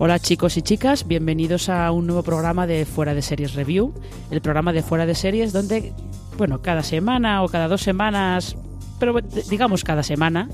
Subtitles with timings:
[0.00, 3.92] Hola chicos y chicas, bienvenidos a un nuevo programa de Fuera de Series Review,
[4.30, 5.92] el programa de Fuera de Series donde,
[6.36, 8.54] bueno, cada semana o cada dos semanas,
[9.00, 10.48] pero digamos cada semana,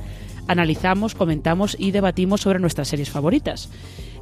[0.48, 3.68] analizamos, comentamos y debatimos sobre nuestras series favoritas.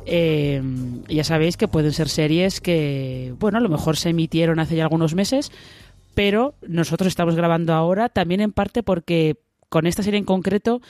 [0.07, 0.61] Eh,
[1.09, 4.83] ya sabéis que pueden ser series que, bueno, a lo mejor se emitieron hace ya
[4.83, 5.53] algunos meses,
[6.15, 9.37] pero nosotros estamos grabando ahora también en parte porque
[9.69, 10.83] con esta serie en concreto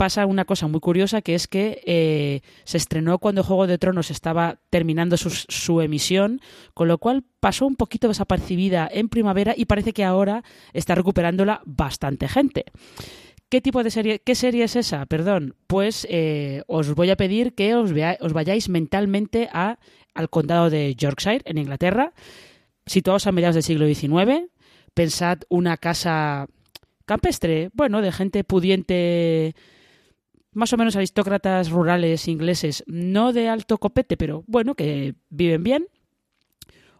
[0.00, 4.10] pasa una cosa muy curiosa que es que eh, se estrenó cuando Juego de Tronos
[4.10, 6.40] estaba terminando su, emisión,
[6.72, 11.60] con lo cual pasó un poquito desapercibida en primavera y parece que ahora está recuperándola
[11.66, 12.64] bastante gente.
[13.50, 15.04] ¿Qué tipo de serie, qué serie es esa?
[15.04, 17.92] Perdón, pues eh, os voy a pedir que os,
[18.32, 22.14] vayáis mentalmente al condado de Yorkshire, en Inglaterra,
[22.86, 24.48] situados a mediados del siglo XIX.
[24.94, 26.46] Pensad una casa
[27.04, 29.54] campestre, bueno, de gente pudiente
[30.52, 35.86] más o menos aristócratas rurales ingleses, no de alto copete, pero bueno, que viven bien.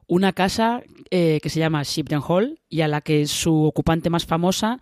[0.06, 4.26] Una casa eh, que se llama Shipton Hall y a la que su ocupante más
[4.26, 4.80] famosa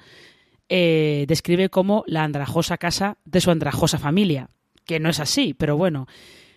[0.70, 4.48] eh, describe como la andrajosa casa de su andrajosa familia,
[4.86, 6.06] que no es así, pero bueno,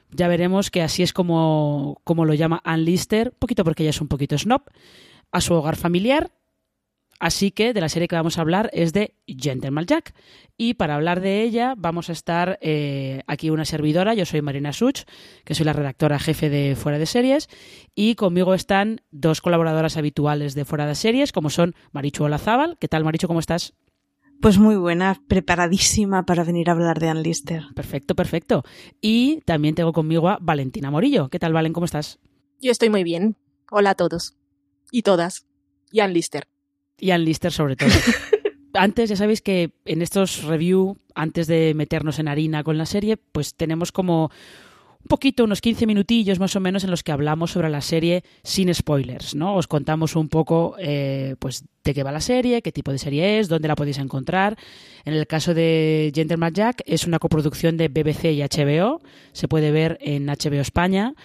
[0.09, 4.01] ya veremos que así es como, como lo llama Ann Lister, poquito porque ella es
[4.01, 4.63] un poquito snob,
[5.31, 6.31] a su hogar familiar
[7.21, 10.15] Así que de la serie que vamos a hablar es de Gentleman Jack.
[10.57, 14.73] Y para hablar de ella vamos a estar eh, aquí una servidora, yo soy Marina
[14.73, 15.01] Such,
[15.45, 17.47] que soy la redactora jefe de Fuera de Series,
[17.93, 22.79] y conmigo están dos colaboradoras habituales de Fuera de Series, como son Marichu Olazábal.
[22.79, 23.27] ¿Qué tal, Marichu?
[23.27, 23.75] ¿Cómo estás?
[24.41, 27.65] Pues muy buena, preparadísima para venir a hablar de Ann Lister.
[27.75, 28.63] Perfecto, perfecto.
[28.99, 31.29] Y también tengo conmigo a Valentina Morillo.
[31.29, 31.73] ¿Qué tal, Valen?
[31.73, 32.17] ¿Cómo estás?
[32.59, 33.37] Yo estoy muy bien.
[33.69, 34.37] Hola a todos.
[34.91, 35.45] Y todas.
[35.91, 36.47] Y Ann Lister.
[37.01, 37.89] Y Ann Lister sobre todo.
[38.73, 43.17] antes, ya sabéis que en estos review, antes de meternos en harina con la serie,
[43.17, 44.31] pues tenemos como
[45.03, 48.23] un poquito, unos 15 minutillos más o menos en los que hablamos sobre la serie
[48.43, 49.55] sin spoilers, ¿no?
[49.55, 53.39] Os contamos un poco, eh, pues, de qué va la serie, qué tipo de serie
[53.39, 54.57] es, dónde la podéis encontrar.
[55.03, 59.71] En el caso de Gentleman Jack, es una coproducción de BBC y HBO, se puede
[59.71, 61.15] ver en HBO España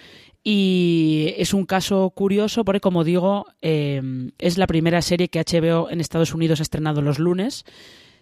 [0.49, 5.91] y es un caso curioso porque, como digo, eh, es la primera serie que HBO
[5.91, 7.65] en Estados Unidos ha estrenado los lunes.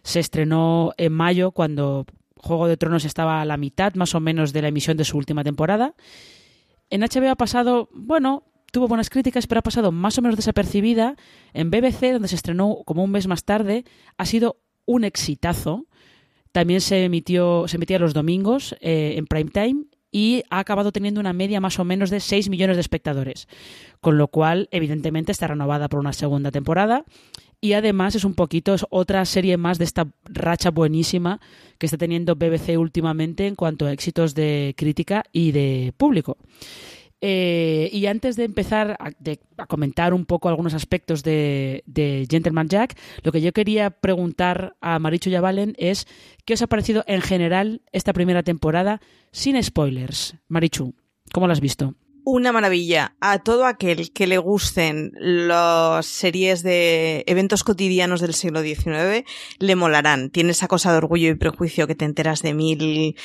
[0.05, 2.07] Se estrenó en mayo cuando
[2.39, 5.19] Juego de Tronos estaba a la mitad más o menos de la emisión de su
[5.19, 5.93] última temporada.
[6.89, 11.17] En HBO ha pasado, bueno, tuvo buenas críticas, pero ha pasado más o menos desapercibida.
[11.53, 13.85] En BBC, donde se estrenó como un mes más tarde,
[14.17, 15.85] ha sido un exitazo.
[16.53, 21.19] También se emitió, se emitía los domingos eh, en prime time y ha acabado teniendo
[21.19, 23.49] una media más o menos de 6 millones de espectadores,
[24.01, 27.05] con lo cual evidentemente está renovada por una segunda temporada
[27.61, 31.41] y además es un poquito es otra serie más de esta racha buenísima
[31.79, 36.39] que está teniendo BBC últimamente en cuanto a éxitos de crítica y de público.
[37.27, 41.83] Eh, y antes de empezar a, comentar un poco algunos aspectos de,
[42.31, 46.07] Gentleman Jack, lo que yo quería preguntar a Marichu y a Valen es
[46.45, 49.01] ¿qué os ha parecido en general esta primera temporada
[49.33, 50.37] sin spoilers?
[50.49, 50.93] Marichu,
[51.33, 51.95] ¿cómo lo has visto?
[52.25, 53.15] Una maravilla.
[53.21, 59.25] A todo aquel que le gusten las series de eventos cotidianos del siglo XIX,
[59.59, 60.31] le molarán.
[60.31, 63.17] Tiene esa cosa de orgullo y prejuicio que te enteras de mil,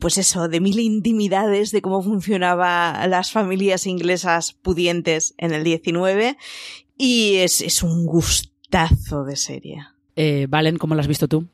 [0.00, 6.36] pues eso, de mil intimidades de cómo funcionaban las familias inglesas pudientes en el XIX.
[6.96, 9.86] Y es, es un gustazo de serie.
[10.16, 11.46] Eh, Valen, ¿cómo la has visto tú?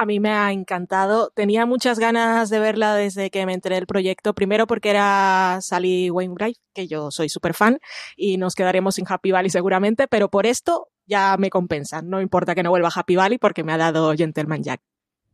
[0.00, 1.30] A mí me ha encantado.
[1.34, 4.34] Tenía muchas ganas de verla desde que me enteré del proyecto.
[4.34, 7.80] Primero porque era Sally Wainwright, que yo soy súper fan,
[8.16, 12.00] y nos quedaremos sin Happy Valley seguramente, pero por esto ya me compensa.
[12.00, 14.80] No importa que no vuelva Happy Valley porque me ha dado Gentleman Jack.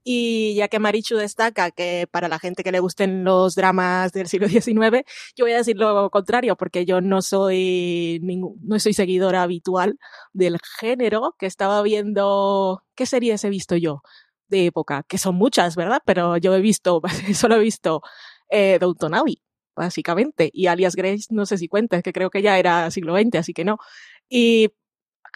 [0.02, 4.26] Y ya que Marichu destaca que para la gente que le gusten los dramas del
[4.26, 5.04] siglo XIX,
[5.36, 9.98] yo voy a decir lo contrario, porque yo no soy no soy seguidora habitual
[10.32, 14.02] del género, que estaba viendo, ¿qué series he visto yo?
[14.48, 16.00] De época, que son muchas, ¿verdad?
[16.04, 17.00] Pero yo he visto,
[17.34, 18.02] solo he visto
[18.50, 19.42] eh, Downton Abbey,
[19.74, 23.36] básicamente, y Alias Grace no sé si cuenta, que creo que ya era siglo XX,
[23.36, 23.78] así que no.
[24.28, 24.70] Y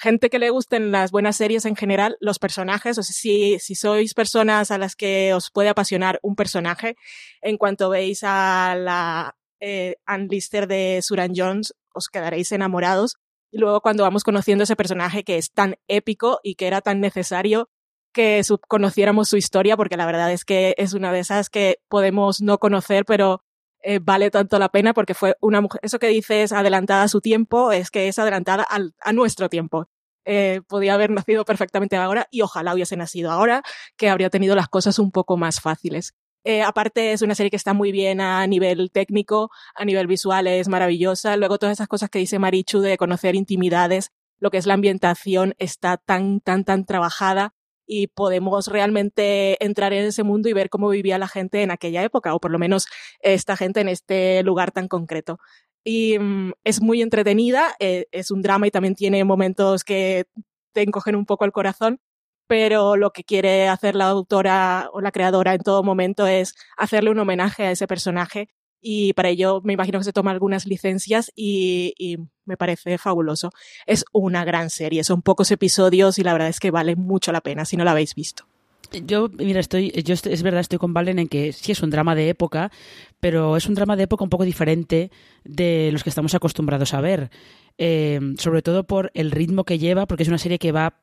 [0.01, 4.15] gente que le gusten las buenas series en general, los personajes, o si, si sois
[4.15, 6.97] personas a las que os puede apasionar un personaje,
[7.43, 9.97] en cuanto veis a la eh,
[10.29, 13.17] Lister de Suran Jones, os quedaréis enamorados.
[13.53, 17.01] Y luego cuando vamos conociendo ese personaje que es tan épico y que era tan
[17.01, 17.69] necesario
[18.13, 22.41] que conociéramos su historia, porque la verdad es que es una de esas que podemos
[22.41, 23.43] no conocer, pero
[23.83, 27.21] eh, vale tanto la pena porque fue una mujer, eso que dices adelantada a su
[27.21, 29.89] tiempo, es que es adelantada a nuestro tiempo.
[30.27, 33.63] Eh, podía haber nacido perfectamente ahora y ojalá hubiese nacido ahora,
[33.97, 36.15] que habría tenido las cosas un poco más fáciles.
[36.45, 40.47] Eh, aparte es una serie que está muy bien a nivel técnico, a nivel visual
[40.47, 41.37] es maravillosa.
[41.37, 45.55] Luego todas esas cosas que dice Marichu de conocer intimidades, lo que es la ambientación
[45.59, 47.55] está tan, tan, tan trabajada
[47.93, 52.05] y podemos realmente entrar en ese mundo y ver cómo vivía la gente en aquella
[52.05, 52.87] época, o por lo menos
[53.19, 55.39] esta gente en este lugar tan concreto.
[55.85, 60.27] Y mm, es muy entretenida, eh, es un drama y también tiene momentos que
[60.73, 61.99] te encogen un poco el corazón,
[62.47, 67.11] pero lo que quiere hacer la autora o la creadora en todo momento es hacerle
[67.11, 71.33] un homenaje a ese personaje y para ello me imagino que se toma algunas licencias
[71.35, 73.53] y, me parece fabuloso.
[73.87, 77.43] Es una gran serie, son pocos episodios y la verdad es que vale mucho la
[77.43, 78.45] pena si no la habéis visto.
[79.07, 82.17] Yo, mira, estoy, yo es verdad, estoy con Valen en que sí es un drama
[82.17, 82.73] de época,
[83.21, 85.13] pero es un drama de época un poco diferente
[85.45, 87.31] de los que estamos acostumbrados a ver.
[87.83, 90.99] Eh, sobre todo por el ritmo que lleva, porque es una serie que va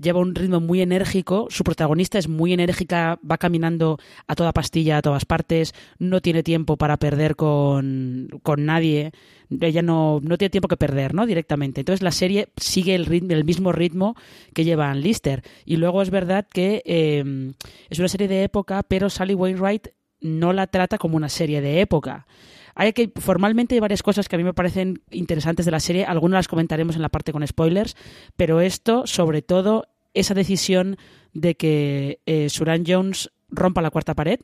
[0.00, 4.96] lleva un ritmo muy enérgico, su protagonista es muy enérgica, va caminando a toda pastilla,
[4.96, 9.12] a todas partes, no tiene tiempo para perder con, con nadie,
[9.60, 11.26] ella no, no tiene tiempo que perder, ¿no?
[11.26, 11.82] Directamente.
[11.82, 14.16] Entonces la serie sigue el, ritmo, el mismo ritmo
[14.54, 15.42] que lleva Ann Lister.
[15.66, 17.52] Y luego es verdad que eh,
[17.90, 19.88] es una serie de época, pero Sally Wainwright
[20.22, 22.26] no la trata como una serie de época.
[22.74, 26.04] Hay que formalmente hay varias cosas que a mí me parecen interesantes de la serie,
[26.04, 27.96] algunas las comentaremos en la parte con spoilers,
[28.36, 30.96] pero esto, sobre todo, esa decisión
[31.32, 34.40] de que eh, Suran Jones rompa la cuarta pared,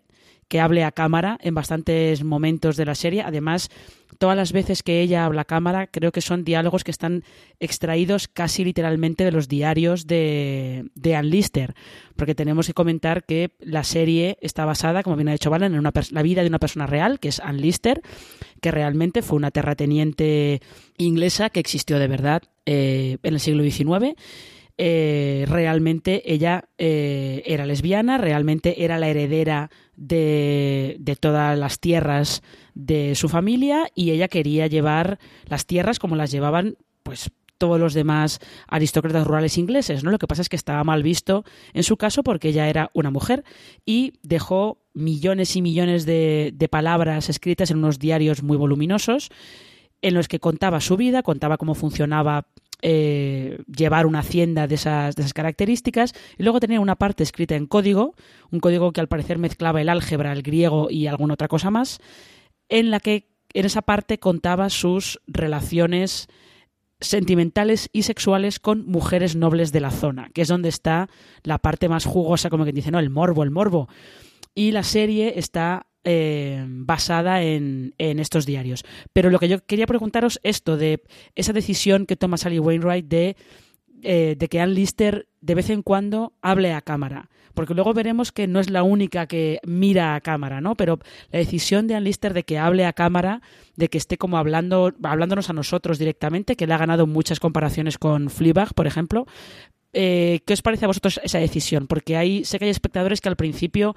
[0.50, 3.23] que hable a cámara en bastantes momentos de la serie.
[3.23, 3.70] Además,
[4.19, 7.23] todas las veces que ella habla a cámara, creo que son diálogos que están
[7.61, 11.75] extraídos casi literalmente de los diarios de, de Ann Lister.
[12.17, 15.79] Porque tenemos que comentar que la serie está basada, como bien ha dicho Valen, en
[15.79, 18.02] una la vida de una persona real, que es Ann Lister,
[18.61, 20.61] que realmente fue una terrateniente
[20.99, 24.17] inglesa que existió de verdad eh, en el siglo XIX
[24.82, 32.42] eh, realmente ella eh, era lesbiana, realmente era la heredera de, de, todas las tierras
[32.72, 37.92] de su familia y ella quería llevar las tierras como las llevaban pues todos los
[37.92, 38.38] demás
[38.68, 40.10] aristócratas rurales ingleses, ¿no?
[40.10, 41.44] Lo que pasa es que estaba mal visto
[41.74, 43.44] en su caso porque ella era una mujer
[43.84, 49.28] y dejó millones y millones de, de palabras escritas en unos diarios muy voluminosos
[50.00, 52.46] en los que contaba su vida, contaba cómo funcionaba
[52.82, 58.14] eh, llevar una hacienda de esas, características y luego tenía una parte escrita en código,
[58.50, 62.00] un código que al parecer mezclaba el álgebra, el griego y alguna otra cosa más,
[62.68, 66.28] en la que en esa parte contaba sus relaciones
[67.00, 71.08] sentimentales y sexuales con mujeres nobles de la zona, que es donde está
[71.42, 73.88] la parte más jugosa, como que dice, no, el morbo, el morbo.
[74.54, 78.85] Y la serie está eh, basada en, en, estos diarios.
[79.12, 81.02] Pero lo que yo quería preguntaros esto de
[81.35, 83.37] esa decisión que toma Sally Wainwright de,
[84.02, 87.29] eh, de que Ann Lister de vez en cuando hable a cámara.
[87.55, 90.76] Porque luego veremos que no es la única que mira a cámara, ¿no?
[90.76, 91.00] Pero
[91.31, 93.43] la decisión de Ann Lister de que hable a cámara,
[93.76, 97.99] de que esté como hablando, hablándonos a nosotros directamente, que le ha ganado muchas comparaciones
[97.99, 99.26] con Fleabag, por ejemplo,
[99.93, 101.87] eh, ¿qué os parece a vosotros esa decisión?
[101.87, 103.97] Porque hay, sé que hay espectadores que al principio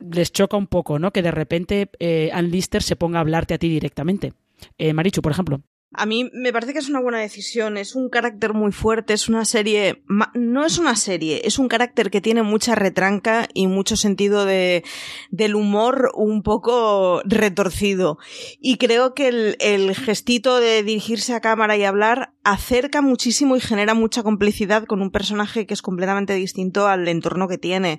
[0.00, 1.12] les choca un poco, ¿no?
[1.12, 4.32] Que de repente eh, Ann Lister se ponga a hablarte a ti directamente.
[4.78, 5.62] Eh, Marichu, por ejemplo.
[5.92, 9.28] A mí me parece que es una buena decisión, es un carácter muy fuerte, es
[9.28, 10.04] una serie,
[10.34, 14.84] no es una serie, es un carácter que tiene mucha retranca y mucho sentido de,
[15.32, 18.18] del humor un poco retorcido.
[18.60, 23.60] Y creo que el, el gestito de dirigirse a cámara y hablar acerca muchísimo y
[23.60, 27.98] genera mucha complicidad con un personaje que es completamente distinto al entorno que tiene.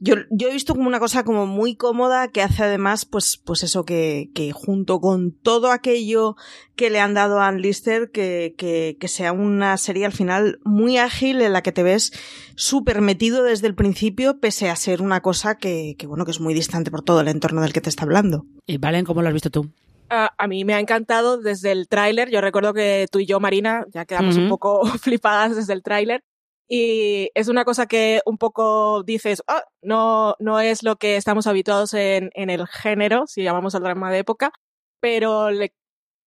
[0.00, 3.62] Yo, yo, he visto como una cosa como muy cómoda que hace además, pues, pues
[3.62, 6.36] eso, que, que junto con todo aquello
[6.74, 10.58] que le han dado a Ann Lister, que, que, que sea una serie al final
[10.64, 12.12] muy ágil en la que te ves
[12.56, 16.40] súper metido desde el principio, pese a ser una cosa que, que, bueno, que es
[16.40, 18.46] muy distante por todo el entorno del que te está hablando.
[18.66, 19.70] Y Valen, ¿cómo lo has visto tú?
[20.10, 22.30] Uh, a mí me ha encantado desde el tráiler.
[22.30, 24.42] Yo recuerdo que tú y yo, Marina, ya quedamos uh -huh.
[24.42, 26.22] un poco flipadas desde el tráiler.
[26.68, 31.46] Y es una cosa que un poco dices, oh, no, no es lo que estamos
[31.46, 34.52] habituados en, en el género, si llamamos al drama de época,
[35.00, 35.74] pero le,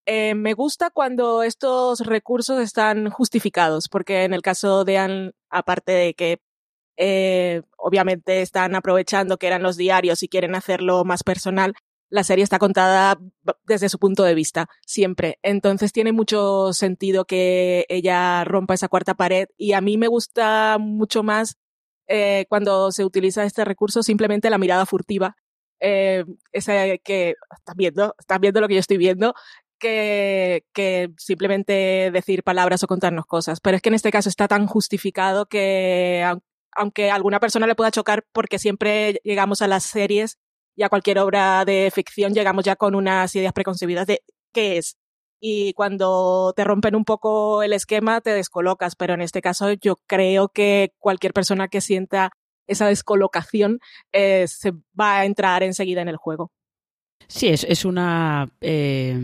[0.10, 5.91] eh, me gusta cuando estos recursos están justificados, porque en el caso de Anne, aparte
[5.91, 6.39] de que
[6.98, 11.75] eh, obviamente están aprovechando que eran los diarios y quieren hacerlo más personal,
[12.10, 13.20] la serie está contada
[13.66, 15.40] desde su punto de vista, siempre.
[15.42, 20.78] Entonces tiene mucho sentido que ella rompa esa cuarta pared y a mí me gusta
[20.80, 21.58] mucho más
[22.08, 25.36] eh, cuando se utiliza este recurso simplemente la mirada furtiva.
[25.80, 26.74] Eh, esa
[27.04, 29.36] que estás viendo, estás viendo lo que yo estoy viendo,
[29.80, 30.64] que,
[31.18, 33.60] simplemente decir palabras o contarnos cosas.
[33.62, 36.26] Pero es que en este caso está tan justificado que
[36.72, 40.38] aunque alguna persona le pueda chocar porque siempre llegamos a las series
[40.78, 44.22] y a cualquier obra de ficción llegamos ya con unas ideas preconcebidas de
[44.54, 44.96] qué es.
[45.40, 48.96] Y cuando te rompen un poco el esquema, te descolocas.
[48.96, 52.32] Pero en este caso, yo creo que cualquier persona que sienta
[52.68, 53.80] esa descolocación
[54.14, 56.52] eh, se va a entrar enseguida en el juego.
[57.28, 58.48] Sí, es, es una.
[58.62, 59.20] Eh,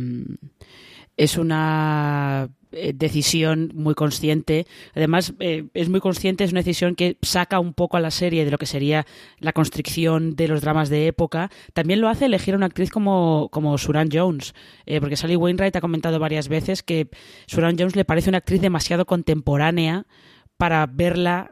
[1.15, 4.65] es una eh, decisión muy consciente.
[4.95, 8.45] Además, eh, es muy consciente, es una decisión que saca un poco a la serie
[8.45, 9.05] de lo que sería
[9.39, 11.49] la constricción de los dramas de época.
[11.73, 14.53] También lo hace elegir a una actriz como, como Suran Jones,
[14.85, 17.09] eh, porque Sally Wainwright ha comentado varias veces que
[17.47, 20.05] Suran Jones le parece una actriz demasiado contemporánea
[20.57, 21.51] para verla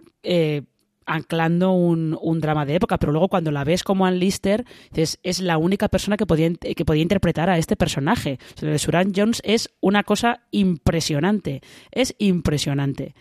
[1.13, 5.39] anclando un, drama de época, pero luego cuando la ves como Ann Lister, dices, es
[5.39, 6.47] la única persona que podía,
[6.95, 8.39] interpretar a este personaje.
[8.61, 13.13] O de Suran Jones es una cosa impresionante, es impresionante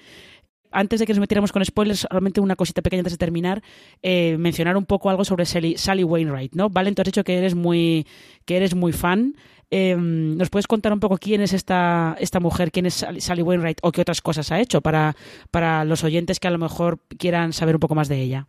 [0.71, 3.63] antes de que nos metiéramos con spoilers, solamente una cosita pequeña antes de terminar,
[4.03, 6.71] eh, mencionar un poco algo sobre Sally, Sally, Wainwright, ¿no?
[6.71, 8.07] Vale, tú has dicho que eres muy,
[8.45, 9.35] que eres muy fan.
[9.73, 13.79] Em, ¿Nos puedes contar un poco quién es esta, esta mujer, quién es Sally Wainwright
[13.83, 15.15] o qué otras cosas ha hecho para,
[15.53, 18.49] para los oyentes que a lo mejor quieran saber un poco más de ella?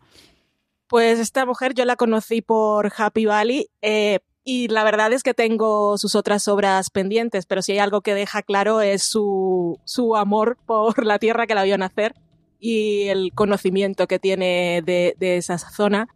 [0.88, 5.34] Pues esta mujer yo la conocí por Happy Valley eh, y la verdad es que
[5.34, 10.16] tengo sus otras obras pendientes, pero si hay algo que deja claro es su, su
[10.16, 12.14] amor por la tierra que la vio nacer
[12.58, 16.08] y el conocimiento que tiene de, de esa zona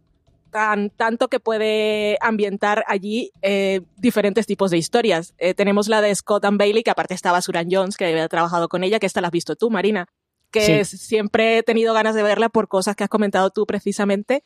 [0.95, 5.33] tanto que puede ambientar allí eh, diferentes tipos de historias.
[5.37, 8.69] Eh, tenemos la de Scott and Bailey, que aparte estaba Suran Jones, que había trabajado
[8.69, 10.07] con ella, que esta la has visto tú, Marina,
[10.51, 14.43] que siempre he tenido ganas de verla por cosas que has comentado tú precisamente.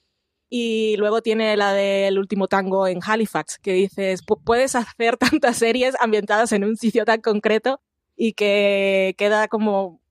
[0.54, 5.96] Y luego tiene la del último tango en Halifax, que dices, puedes hacer tantas series
[6.02, 7.80] ambientadas en un sitio tan concreto
[8.18, 10.02] y que queda como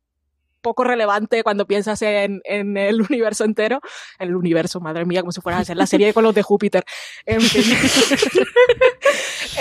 [0.62, 3.80] poco relevante cuando piensas en, en, el universo entero.
[4.18, 6.42] En el universo, madre mía, como si fuera a ser la serie con los de
[6.42, 6.85] Júpiter.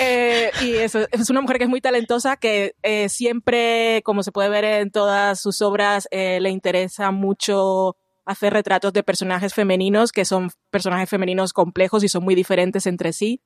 [0.02, 4.32] Eh, y eso, es una mujer que es muy talentosa, que eh, siempre, como se
[4.32, 7.96] puede ver en todas sus obras, eh, le interesa mucho
[8.30, 13.12] hacer retratos de personajes femeninos, que son personajes femeninos complejos y son muy diferentes entre
[13.12, 13.42] sí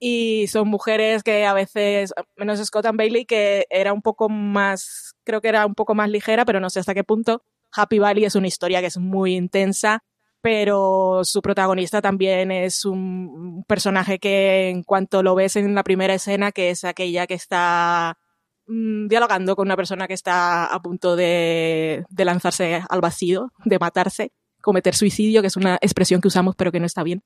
[0.00, 5.14] y son mujeres que a veces, menos Scott and Bailey, que era un poco más,
[5.24, 7.42] creo que era un poco más ligera, pero no sé hasta qué punto.
[7.70, 10.02] Happy Valley es una historia que es muy intensa,
[10.40, 16.14] pero su protagonista también es un personaje que en cuanto lo ves en la primera
[16.14, 18.16] escena, que es aquella que está
[18.70, 24.32] mm, dialogando con una persona que está a punto de, lanzarse al vacío, de matarse,
[24.62, 27.22] cometer suicidio, que es una expresión que usamos pero que no está bien.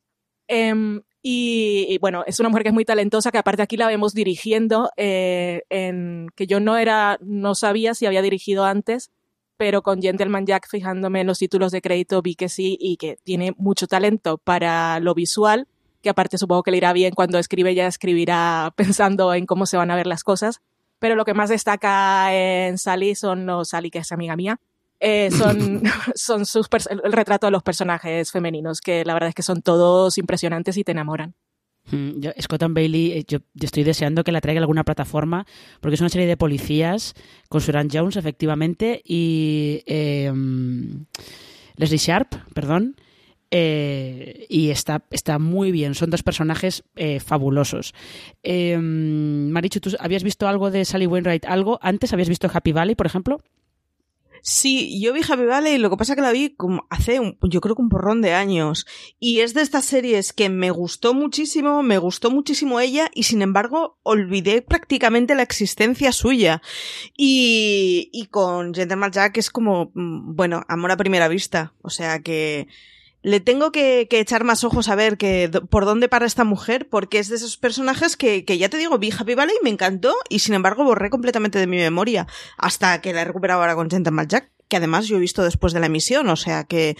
[0.46, 4.12] Em, y, bueno, es una mujer que es muy talentosa, que aparte aquí la vemos
[4.12, 5.62] dirigiendo, eh,
[6.36, 9.10] que yo no era, no sabía si había dirigido antes,
[9.56, 13.16] pero con Gentleman Jack fijándome en los títulos de crédito vi que sí y que
[13.22, 15.68] tiene mucho talento para lo visual,
[16.02, 19.76] que aparte supongo que le irá bien cuando escribe, ya escribirá pensando en cómo se
[19.76, 20.60] van a ver las cosas.
[21.04, 24.58] Pero lo que más destaca en Sally son los Sally, que es amiga mía,
[24.98, 25.82] eh, son,
[26.14, 30.16] son sus el retrato de los personajes femeninos, que la verdad es que son todos
[30.16, 31.34] impresionantes y te enamoran.
[31.90, 35.44] Mm, Scott and Bailey, eh, yo, estoy deseando que la traiga alguna plataforma,
[35.82, 37.12] porque es una serie de policías
[37.50, 41.04] con Suran Jones, efectivamente, y em,
[41.76, 42.96] Leslie Sharp, perdón,
[43.56, 45.94] eh, y está, está muy bien.
[45.94, 46.82] Son dos personajes
[47.24, 47.94] fabulosos.
[48.42, 51.44] Em, Marichu, ¿tú habías visto algo de Sally Wainwright?
[51.44, 51.78] ¿Algo?
[51.80, 53.38] ¿Antes habías visto Happy Valley, por ejemplo?
[54.46, 57.62] Sí, yo vi Happy Valley, lo que pasa que la vi como hace, un, yo
[57.62, 58.86] creo que un porrón de años.
[59.18, 63.40] Y es de estas series que me gustó muchísimo, me gustó muchísimo ella, y sin
[63.40, 66.60] embargo olvidé prácticamente la existencia suya.
[67.16, 71.72] Y, y con Gentleman Jack es como, mm, bueno, amor a primera vista.
[71.80, 72.68] O sea que
[73.24, 77.18] le tengo que, echar más ojos a ver que, por dónde para esta mujer, porque
[77.18, 80.40] es de esos personajes que, que ya te digo, vi Happy Valley me encantó, y
[80.40, 82.26] sin embargo borré completamente de mi memoria,
[82.58, 85.72] hasta que la he recuperado ahora con Gentleman Jack, que además yo he visto después
[85.72, 86.98] de la emisión, o sea que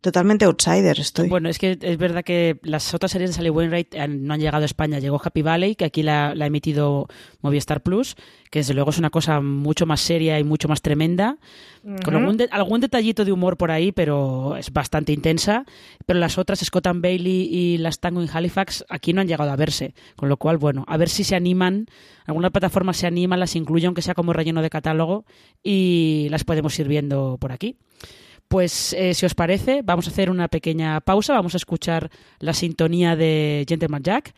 [0.00, 1.28] Totalmente outsider estoy.
[1.28, 4.62] Bueno, es que es verdad que las otras series de Sally Wainwright no han llegado
[4.62, 5.00] a España.
[5.00, 7.08] Llegó Happy Valley, que aquí la, ha emitido
[7.40, 8.14] Movistar Plus,
[8.48, 11.38] que desde luego es una cosa mucho más seria y mucho más tremenda,
[12.04, 15.64] con algún, detallito de humor por ahí, pero es bastante intensa.
[16.06, 19.50] Pero las otras, Scott and Bailey y las Tango en Halifax, aquí no han llegado
[19.50, 19.94] a verse.
[20.14, 21.86] Con lo cual, bueno, a ver si se animan,
[22.24, 25.24] alguna plataforma se anima, las incluye, aunque sea como relleno de catálogo,
[25.60, 27.74] y las podemos ir viendo por aquí.
[28.48, 32.54] Pues eh, si os parece, vamos a hacer una pequeña pausa, vamos a escuchar la
[32.54, 34.34] sintonía de Gentleman Jack,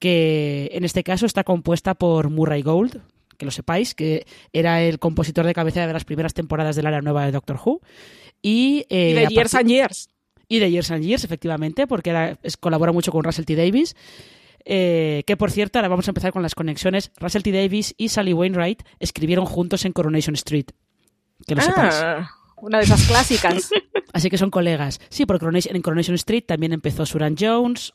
[0.00, 3.00] que en este caso está compuesta por Murray Gold,
[3.38, 7.00] que lo sepáis, que era el compositor de cabecera de las primeras temporadas del área
[7.02, 7.80] nueva de Doctor Who.
[8.42, 10.08] Y, eh, de Years and Years.
[10.48, 13.54] y de Years and Years, efectivamente, porque era, colabora mucho con Russell T.
[13.54, 13.94] Davis.
[14.64, 17.12] Eh, que por cierto, ahora vamos a empezar con las conexiones.
[17.16, 17.52] Russell T.
[17.52, 20.66] Davis y Sally Wainwright escribieron juntos en Coronation Street.
[21.46, 22.30] Que lo ah,
[22.62, 23.70] Una de esas clásicas.
[24.12, 25.00] Así que son colegas.
[25.08, 27.92] Sí, porque en Coronation Street también empezó Suran Jones.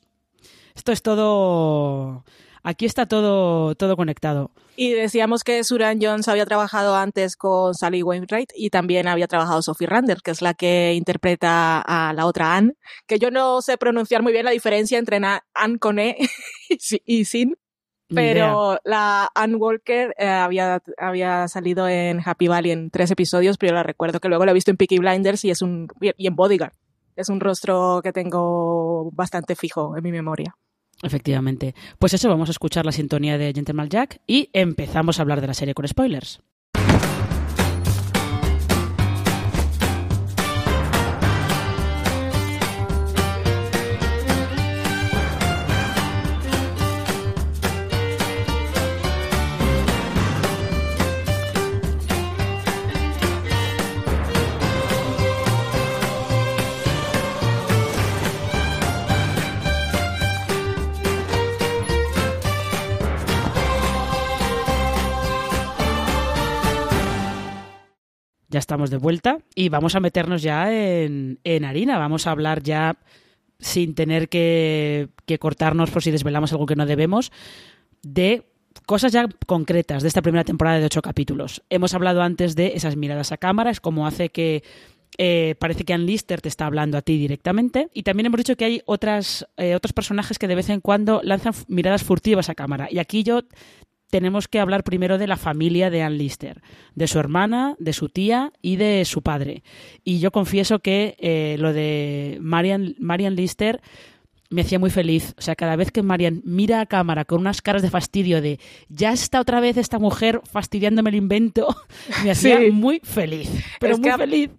[0.76, 2.24] Esto es todo
[2.68, 4.52] Aquí está todo, todo conectado.
[4.76, 9.62] Y decíamos que Suran Jones había trabajado antes con Sally Wainwright y también había trabajado
[9.62, 12.74] Sophie Randall, que es la que interpreta a la otra Anne,
[13.08, 15.22] que yo no sé pronunciar muy bien la diferencia entre
[15.54, 16.18] Anne con E
[17.06, 17.56] y Sin,
[18.14, 23.72] pero la Anne Walker eh, había, había salido en Happy Valley en tres episodios, pero
[23.72, 26.28] yo la recuerdo que luego la he visto en Peaky Blinders y es un y
[26.28, 26.74] en Bodyguard.
[27.16, 30.56] Es un rostro que tengo bastante fijo en mi memoria.
[31.04, 31.76] Efectivamente.
[32.00, 35.48] Pues eso, vamos a escuchar la sintonía de Gentleman Jack y empezamos a hablar de
[35.48, 36.42] la serie con spoilers.
[68.58, 72.00] Ya estamos de vuelta y vamos a meternos ya en, harina.
[72.00, 72.98] Vamos a hablar ya
[73.60, 75.10] sin tener que,
[75.40, 77.32] cortarnos por si desvelamos algo que no debemos,
[78.02, 78.48] de
[78.88, 81.62] cosas ya concretas de esta primera temporada de ocho capítulos.
[81.70, 84.64] Hemos hablado antes de esas miradas a cámara, es como hace que
[85.20, 87.90] eh, parece que Ann Lister te está hablando a ti directamente.
[87.94, 91.22] Y también hemos dicho que hay otras, eh, otros personajes que de vez en cuando
[91.24, 92.88] lanzan miradas furtivas a cámara.
[92.90, 93.42] Y aquí yo
[94.10, 96.62] tenemos que hablar primero de la familia de Ann Lister,
[96.96, 99.64] de su hermana, de su tía y de su padre.
[100.04, 103.82] Y yo confieso que eh, lo de Marian, Marian Lister
[104.50, 105.34] me hacía muy feliz.
[105.38, 108.60] O sea, cada vez que Marian mira a cámara con unas caras de fastidio de
[108.90, 111.76] ya está otra vez esta mujer fastidiándome el invento,
[112.24, 113.50] me hacía muy feliz.
[113.80, 114.50] Pero muy feliz.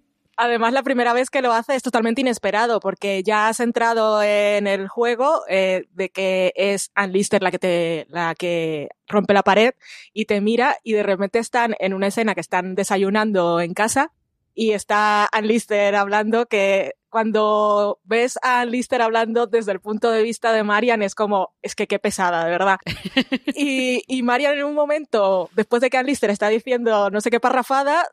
[0.41, 4.67] Además, la primera vez que lo hace es totalmente inesperado, porque ya has entrado en
[4.67, 9.43] el juego eh, de que es Ann Lister la que te, la que rompe la
[9.43, 9.73] pared
[10.13, 14.13] y te mira y de repente están en una escena que están desayunando en casa
[14.55, 20.09] y está Ann Lister hablando que cuando ves a Ann Lister hablando desde el punto
[20.09, 22.77] de vista de Marian es como, es que qué pesada, de verdad.
[23.57, 27.29] y, y Marian en un momento, después de que Ann Lister está diciendo no sé
[27.29, 28.07] qué parrafada,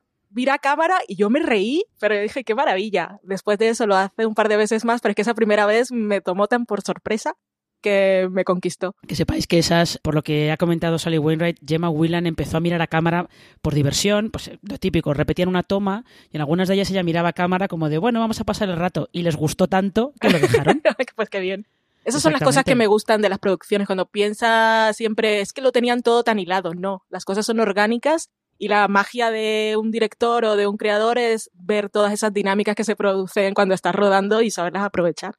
[0.50, 3.20] a cámara y yo me reí, pero dije, qué maravilla.
[3.22, 5.66] Después de eso lo hace un par de veces más, pero es que esa primera
[5.66, 7.36] vez me tomó tan por sorpresa
[7.80, 8.96] que me conquistó.
[9.06, 12.60] Que sepáis que esas, por lo que ha comentado Sally Wainwright, Gemma Whelan empezó a
[12.60, 13.28] mirar a cámara
[13.62, 17.28] por diversión, pues lo típico, repetían una toma y en algunas de ellas ella miraba
[17.30, 20.30] a cámara como de, bueno, vamos a pasar el rato y les gustó tanto que
[20.30, 20.82] lo dejaron.
[21.16, 21.66] pues qué bien.
[22.04, 25.60] Esas son las cosas que me gustan de las producciones, cuando piensa siempre, es que
[25.60, 29.90] lo tenían todo tan hilado, no, las cosas son orgánicas y la magia de un
[29.90, 33.94] director o de un creador es ver todas esas dinámicas que se producen cuando estás
[33.94, 35.34] rodando y saberlas aprovechar.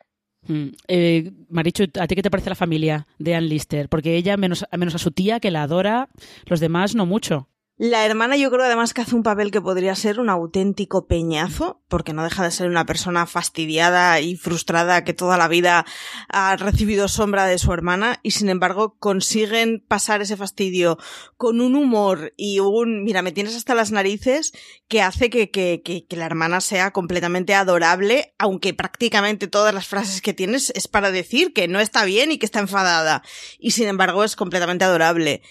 [0.47, 0.69] Hmm.
[0.87, 3.89] Eh, Marichu, ¿a ti qué te parece la familia de Ann Lister?
[3.89, 6.09] Porque ella, menos, menos a su tía, que la adora,
[6.45, 7.49] los demás no mucho.
[7.79, 11.79] La hermana yo creo además que hace un papel que podría ser un auténtico peñazo,
[11.87, 15.85] porque no deja de ser una persona fastidiada y frustrada que toda la vida
[16.27, 20.97] ha recibido sombra de su hermana y sin embargo consiguen pasar ese fastidio
[21.37, 24.53] con un humor y un, mira, me tienes hasta las narices
[24.87, 29.85] que hace que, que, que, que la hermana sea completamente adorable, aunque prácticamente todas las
[29.85, 33.21] frases que tienes es para decir que no está bien y que está enfadada.
[33.59, 35.43] Y sin embargo es completamente adorable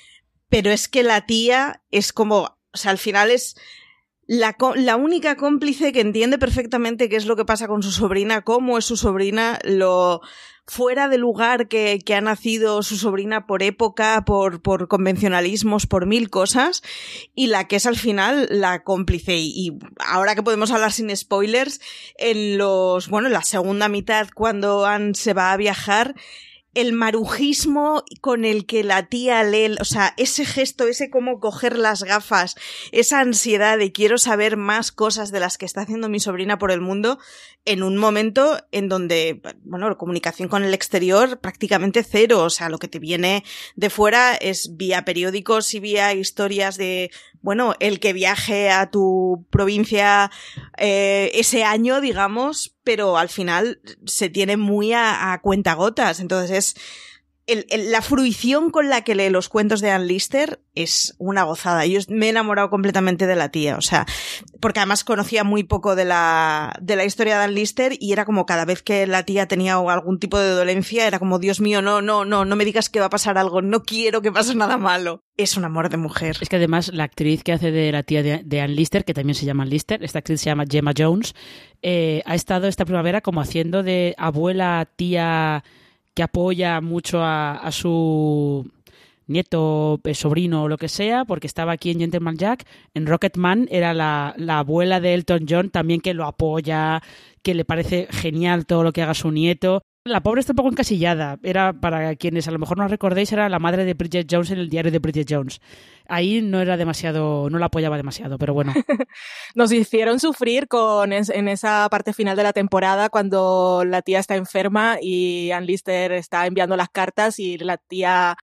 [0.49, 3.57] pero es que la tía es como, o sea, al final es
[4.27, 8.43] la, la, única cómplice que entiende perfectamente qué es lo que pasa con su sobrina,
[8.43, 10.21] cómo es su sobrina, lo
[10.67, 16.07] fuera de lugar que, que ha nacido su sobrina por época, por, por convencionalismos, por
[16.07, 16.83] mil cosas,
[17.35, 19.37] y la que es al final la cómplice.
[19.37, 21.81] Y, ahora que podemos hablar sin spoilers,
[22.19, 26.15] en los, bueno, en la segunda mitad, cuando Anne se va a viajar,
[26.77, 31.79] el marujismo con el que la tía lee, o sea, ese gesto, ese cómo coger
[31.79, 32.55] las gafas,
[32.93, 36.71] esa ansiedad de quiero saber más cosas de las que está haciendo mi sobrina por
[36.71, 37.19] el mundo,
[37.65, 42.79] en un momento en donde, bueno, comunicación con el exterior prácticamente cero, o sea, lo
[42.79, 43.43] que te viene
[43.75, 47.11] de fuera es vía periódicos y vía historias de,
[47.47, 50.33] bueno, el que viaje a tu provincia
[50.79, 56.75] eh, ese año, digamos, pero al final se tiene muy a, a cuentagotas, entonces es
[57.47, 61.87] la fruición con la que lee los cuentos de Ann Lister es una gozada.
[61.87, 64.05] Yo me he enamorado completamente de la tía, o sea,
[64.61, 68.25] porque además conocía muy poco de la, de la historia de Ann Lister y era
[68.25, 71.83] como cada vez que la tía tenía algún tipo de dolencia, era como, Dios mío,
[71.83, 74.55] no, no, no, no me digas que va a pasar algo, no quiero que pase
[74.55, 75.23] nada malo.
[75.37, 76.37] Es un amor de mujer.
[76.41, 79.35] Es que además la actriz que hace de la tía de, Ann Lister, que también
[79.35, 81.35] se llama Ann Lister, esta actriz se llama Gemma Jones,
[81.83, 85.63] eh, ha estado esta primavera como haciendo de abuela, tía
[86.17, 88.67] que apoya mucho a, su
[89.27, 92.65] nieto, eh, sobrino o lo que sea, porque estaba aquí en Gentleman Jack.
[92.95, 97.03] En Rocketman era la, la, abuela de Elton John también que lo apoya,
[97.43, 99.83] que le parece genial todo lo que haga su nieto.
[100.05, 101.39] La pobre está un poco encasillada.
[101.43, 104.59] Era, para quienes a lo mejor no recordéis, era la madre de Bridget Jones en
[104.59, 105.61] el diario de Bridget Jones.
[106.09, 108.73] Ahí no era demasiado, no la apoyaba demasiado, pero bueno.
[109.55, 114.37] Nos hicieron sufrir con en esa parte final de la temporada cuando la tía está
[114.37, 118.37] enferma y Ann Lister está enviando las cartas y la tía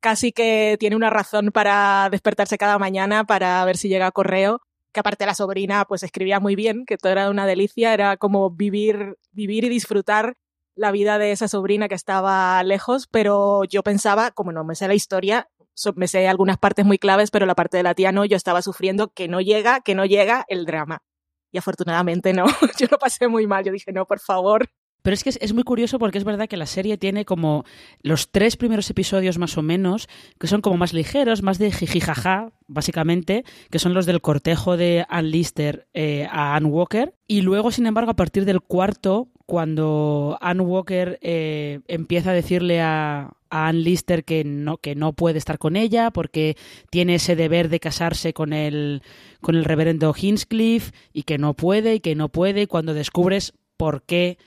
[0.00, 5.00] casi que tiene una razón para despertarse cada mañana para ver si llega correo que
[5.00, 9.16] aparte la sobrina pues escribía muy bien, que todo era una delicia, era como vivir,
[9.32, 10.36] vivir y disfrutar
[10.74, 14.86] la vida de esa sobrina que estaba lejos, pero yo pensaba, como no me sé
[14.86, 15.48] la historia,
[15.94, 18.62] me sé algunas partes muy claves, pero la parte de la tía no, yo estaba
[18.62, 21.02] sufriendo que no llega, que no llega el drama.
[21.50, 22.46] Y afortunadamente no,
[22.78, 24.68] yo lo pasé muy mal, yo dije, no, por favor.
[25.02, 27.64] Pero es que es, muy curioso porque es verdad que la serie tiene como
[28.02, 32.52] los tres primeros episodios más o menos, que son como más ligeros, más de jijijaja,
[32.66, 37.14] básicamente, que son los del cortejo de Ann Lister eh, a Ann Walker.
[37.26, 42.82] Y luego, sin embargo, a partir del cuarto, cuando Anne Walker eh, empieza a decirle
[42.82, 46.56] a, Anne Lister que no, que no puede estar con ella porque
[46.90, 49.02] tiene ese deber de casarse con el,
[49.40, 53.52] con el reverendo Hinchcliffe y que no puede y que no puede, y cuando descubres
[53.76, 54.38] por qué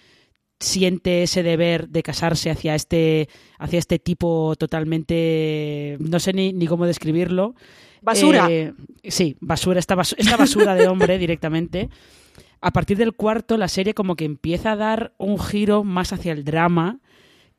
[0.60, 6.68] siente ese deber de casarse hacia este, hacia este tipo totalmente, no sé ni, ni
[6.68, 7.56] cómo describirlo.
[8.02, 8.48] Basura.
[8.50, 11.90] Eh, sí, basura, esta, esta basura de hombre directamente
[12.62, 16.32] a partir del cuarto la serie como que empieza a dar un giro más hacia
[16.32, 17.00] el drama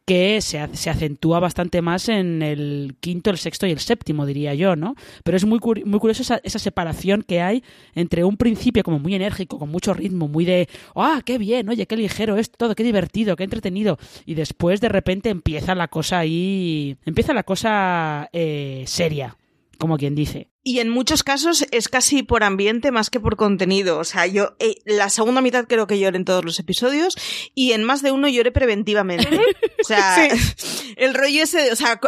[0.05, 4.55] que se, se, acentúa bastante más en el quinto, el sexto y el séptimo, diría
[4.55, 4.95] yo, ¿no?
[5.25, 7.63] Pero es muy, muy curioso esa, separación que hay
[7.95, 11.69] entre un principio como muy enérgico, con mucho ritmo, muy de, ¡ah, qué bien!
[11.69, 13.99] Oye, qué ligero es todo, qué divertido, qué entretenido.
[14.27, 19.37] Y después de repente empieza la cosa ahí, empieza la cosa eh, seria,
[19.79, 20.52] como quien dice.
[20.65, 23.99] Y en muchos casos es casi por ambiente más que por contenido.
[23.99, 27.17] O sea, yo eh, la segunda mitad creo que lloré en todos los episodios
[27.55, 29.41] y en más de uno lloré preventivamente.
[29.81, 30.29] O sea,
[30.97, 32.01] el rollo ese, o sea,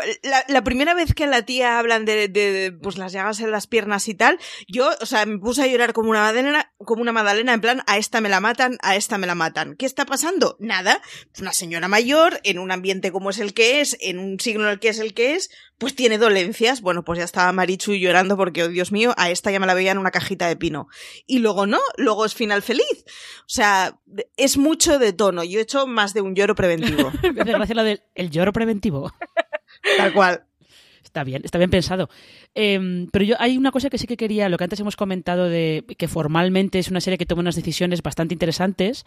[0.49, 3.67] la, primera vez que a la tía hablan de, de, pues las llagas en las
[3.67, 4.39] piernas y tal,
[4.69, 7.83] yo, o sea, me puse a llorar como una madalena, como una madalena en plan,
[7.87, 9.75] a esta me la matan, a esta me la matan.
[9.77, 10.57] ¿Qué está pasando?
[10.61, 11.03] Nada.
[11.41, 14.71] Una señora mayor, en un ambiente como es el que es, en un signo en
[14.71, 16.81] el que es el que es, pues tiene dolencias.
[16.81, 19.75] Bueno, pues ya estaba Marichu llorando porque, oh, Dios mío, a esta ya me la
[19.75, 20.89] veía en una cajita de pino.
[21.27, 23.05] Y luego no, luego es final feliz.
[23.41, 23.99] O sea,
[24.37, 25.43] es mucho de tono.
[25.45, 27.11] Yo he hecho más de un lloro preventivo.
[27.23, 29.11] me gracia lo del el lloro preventivo.
[29.97, 30.45] Tal cual.
[31.03, 32.11] Está bien, está bien pensado.
[32.55, 35.49] Em, pero yo hay una cosa que sí que quería, lo que antes hemos comentado
[35.49, 39.05] de que formalmente es una serie que toma unas decisiones bastante interesantes,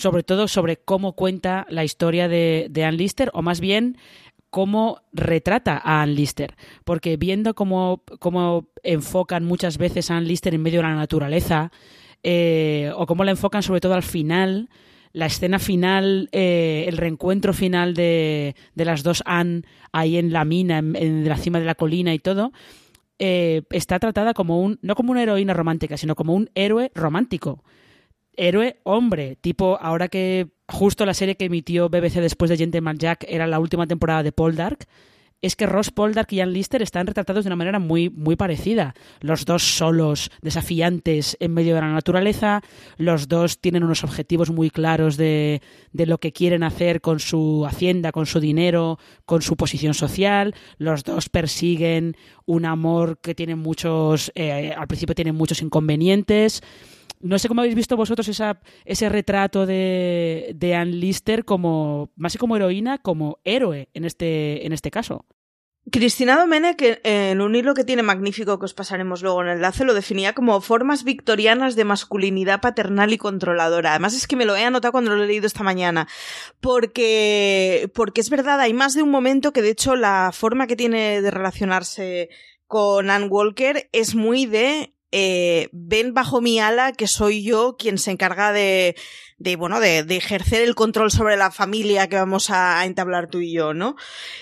[0.00, 3.98] sobre todo sobre cómo cuenta la historia de, de Ann Lister, o más bien
[4.50, 6.54] cómo retrata a Ann Lister,
[6.84, 11.70] porque viendo cómo, cómo enfocan muchas veces a Ann Lister en medio de la naturaleza,
[12.22, 14.68] eh, o cómo la enfocan sobre todo al final,
[15.12, 20.44] la escena final, eh, el reencuentro final de, de, las dos Anne ahí en la
[20.44, 22.52] mina, en, la cima de la colina y todo,
[23.18, 27.64] eh, está tratada como un, no como una heroína romántica, sino como un héroe romántico.
[28.36, 33.24] Héroe hombre, tipo ahora que justo la serie que emitió BBC después de Gentleman Jack
[33.28, 34.86] era la última temporada de Poldark,
[35.42, 38.94] es que Ross Poldark y Ian Lister están retratados de una manera muy, muy parecida.
[39.20, 42.62] Los dos solos, desafiantes en medio de la naturaleza,
[42.96, 45.60] los dos tienen unos objetivos muy claros de,
[45.92, 50.54] de lo que quieren hacer con su hacienda, con su dinero, con su posición social,
[50.78, 56.62] los dos persiguen un amor que tiene muchos, eh, al principio tiene muchos inconvenientes
[57.20, 62.32] no sé cómo habéis visto vosotros esa, ese retrato de, de Anne Lister como, más
[62.32, 65.24] que como heroína, como héroe en este, en este caso.
[65.88, 69.84] Cristina Domenech, en un hilo que tiene magnífico que os pasaremos luego en el enlace,
[69.84, 73.90] lo definía como formas victorianas de masculinidad paternal y controladora.
[73.90, 76.08] Además es que me lo he anotado cuando lo he leído esta mañana.
[76.60, 80.74] Porque, porque es verdad, hay más de un momento que de hecho la forma que
[80.74, 82.30] tiene de relacionarse
[82.66, 87.98] con Anne Walker es muy de eh, ven bajo mi ala que soy yo quien
[87.98, 88.96] se encarga de,
[89.38, 93.28] de bueno, de, de, ejercer el control sobre la familia que vamos a, a entablar
[93.28, 93.94] tú y yo, ¿no?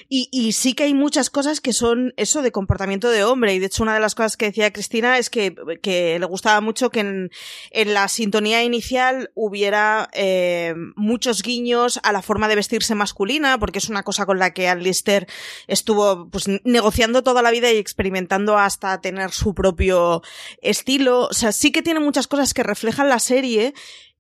[0.09, 3.55] Y, y, sí que hay muchas cosas que son eso de comportamiento de hombre.
[3.55, 6.61] Y de hecho, una de las cosas que decía Cristina es que, que le gustaba
[6.61, 7.31] mucho que en,
[7.73, 13.79] en la sintonía inicial hubiera eh, muchos guiños a la forma de vestirse masculina, porque
[13.79, 15.27] es una cosa con la que Alistair
[15.67, 20.23] estuvo pues negociando toda la vida y experimentando hasta tener su propio
[20.63, 21.23] estilo.
[21.23, 23.75] O sea, sí que tiene muchas cosas que reflejan la serie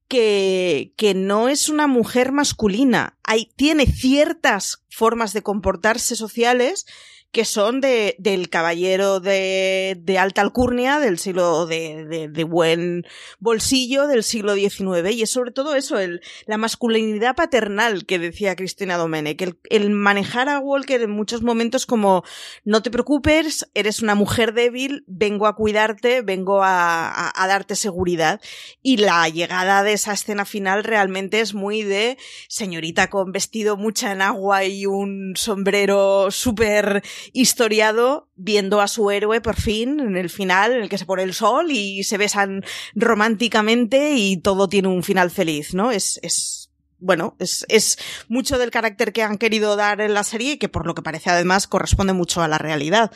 [0.08, 3.18] que, que no es una mujer masculina.
[3.24, 6.86] Hay, tiene ciertas formas de comportarse sociales
[7.34, 13.04] que son de, del caballero de, de, alta alcurnia del siglo de, de, de, buen
[13.40, 18.54] bolsillo del siglo XIX y es sobre todo eso, el, la masculinidad paternal que decía
[18.54, 22.22] Cristina Domenech, el, el manejar a Walker en muchos momentos como
[22.64, 27.74] no te preocupes, eres una mujer débil, vengo a cuidarte, vengo a, a, a darte
[27.74, 28.40] seguridad
[28.80, 32.16] y la llegada de esa escena final realmente es muy de
[32.46, 39.40] señorita con vestido mucha en agua y un sombrero súper historiado viendo a su héroe
[39.40, 42.64] por fin en el final en el que se pone el sol y se besan
[42.94, 45.90] románticamente y todo tiene un final feliz, ¿no?
[45.90, 50.52] Es, es bueno, es, es mucho del carácter que han querido dar en la serie
[50.52, 53.12] y que por lo que parece además corresponde mucho a la realidad.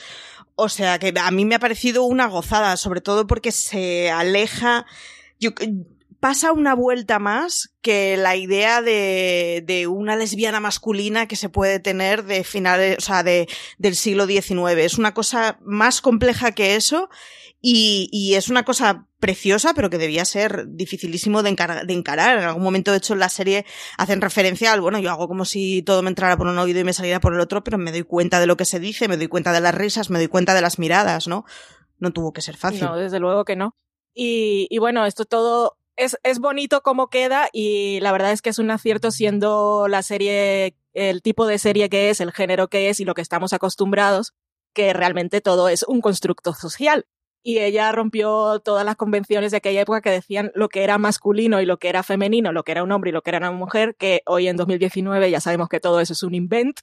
[0.56, 4.86] O sea que a mí me ha parecido una gozada, sobre todo porque se aleja.
[5.38, 5.50] Yo,
[6.20, 11.78] pasa una vuelta más que la idea de, de, una lesbiana masculina que se puede
[11.78, 14.78] tener de finales, o sea, de, del siglo XIX.
[14.78, 17.08] Es una cosa más compleja que eso
[17.60, 22.38] y, y es una cosa preciosa, pero que debía ser dificilísimo de, encar de, encarar.
[22.38, 23.64] En algún momento, de hecho, en la serie
[23.96, 26.84] hacen referencia al, bueno, yo hago como si todo me entrara por un oído y
[26.84, 29.16] me saliera por el otro, pero me doy cuenta de lo que se dice, me
[29.16, 31.44] doy cuenta de las risas, me doy cuenta de las miradas, ¿no?
[31.98, 32.82] No tuvo que ser fácil.
[32.82, 33.74] No, desde luego que no.
[34.14, 38.50] Y, y bueno, esto todo es, es bonito cómo queda y la verdad es que
[38.50, 42.88] es un acierto siendo la serie, el tipo de serie que es, el género que
[42.88, 44.32] es y lo que estamos acostumbrados,
[44.72, 47.06] que realmente todo es un constructo social.
[47.42, 51.60] Y ella rompió todas las convenciones de aquella época que decían lo que era masculino
[51.60, 53.50] y lo que era femenino, lo que era un hombre y lo que era una
[53.52, 56.80] mujer, que hoy en 2019 ya sabemos que todo eso es un invent.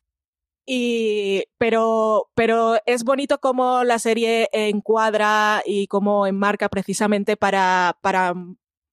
[0.66, 8.34] Y, pero, pero es bonito cómo la serie encuadra y cómo enmarca precisamente para, para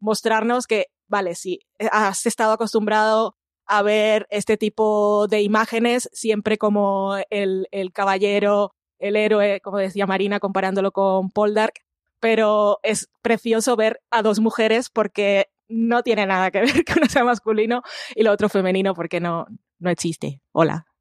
[0.03, 1.61] mostrarnos que, vale, si
[1.91, 3.37] has estado acostumbrado
[3.67, 10.07] a ver este tipo de imágenes siempre como el, el caballero, el héroe, como decía
[10.07, 11.75] Marina, comparándolo con Poldark,
[12.21, 17.07] pero es precioso ver a dos mujeres porque no tiene nada que ver que uno
[17.09, 17.83] sea masculino
[18.15, 19.47] y lo otro femenino porque no,
[19.79, 20.41] no existe.
[20.53, 20.92] Hola.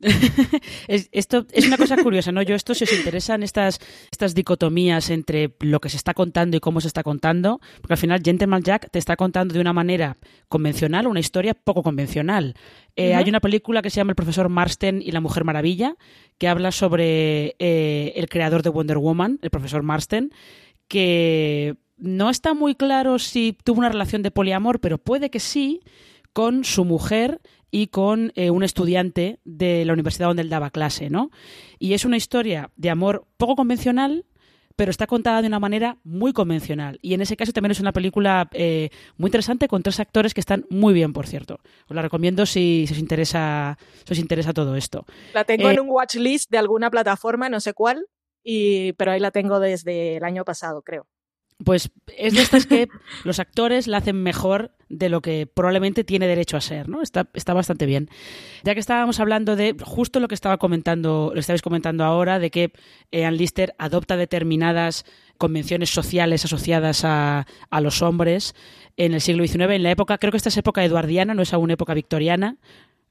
[0.88, 2.42] es, esto es una cosa curiosa, ¿no?
[2.42, 6.60] Yo esto, si os interesan estas, estas dicotomías entre lo que se está contando y
[6.60, 10.16] cómo se está contando, porque al final Gentleman Jack te está contando de una manera
[10.48, 12.54] convencional una historia poco convencional.
[12.96, 13.16] Eh, uh -huh.
[13.18, 15.96] Hay una película que se llama El profesor Marston y la Mujer Maravilla,
[16.38, 20.30] que habla sobre eh, el creador de Wonder Woman, el profesor Marston,
[20.88, 25.80] que no está muy claro si tuvo una relación de poliamor, pero puede que sí,
[26.32, 31.10] con su mujer y con eh, un estudiante de la universidad donde él daba clase,
[31.10, 31.30] ¿no?
[31.78, 34.24] Y es una historia de amor poco convencional,
[34.76, 36.98] pero está contada de una manera muy convencional.
[37.02, 40.40] Y en ese caso también es una película eh, muy interesante con tres actores que
[40.40, 41.60] están muy bien, por cierto.
[41.88, 45.04] Os la recomiendo si, si os, interesa, si os interesa todo esto.
[45.34, 48.06] La tengo eh, en un watchlist de alguna plataforma, no sé cuál,
[48.42, 51.06] y, pero ahí la tengo desde el año pasado, creo
[51.64, 52.88] pues es de estas que
[53.24, 57.00] los actores la hacen mejor de lo que probablemente tiene derecho a ser, ¿no?
[57.00, 58.10] Está, está bastante bien.
[58.64, 62.50] Ya que estábamos hablando de justo lo que estaba comentando, lo estabais comentando ahora, de
[62.50, 62.72] que
[63.12, 65.04] eh, Ann Lister adopta determinadas
[65.38, 68.54] convenciones sociales asociadas a, a, los hombres
[68.96, 71.54] en el siglo XIX, en la época, creo que esta es época eduardiana, no es
[71.54, 72.56] aún época victoriana,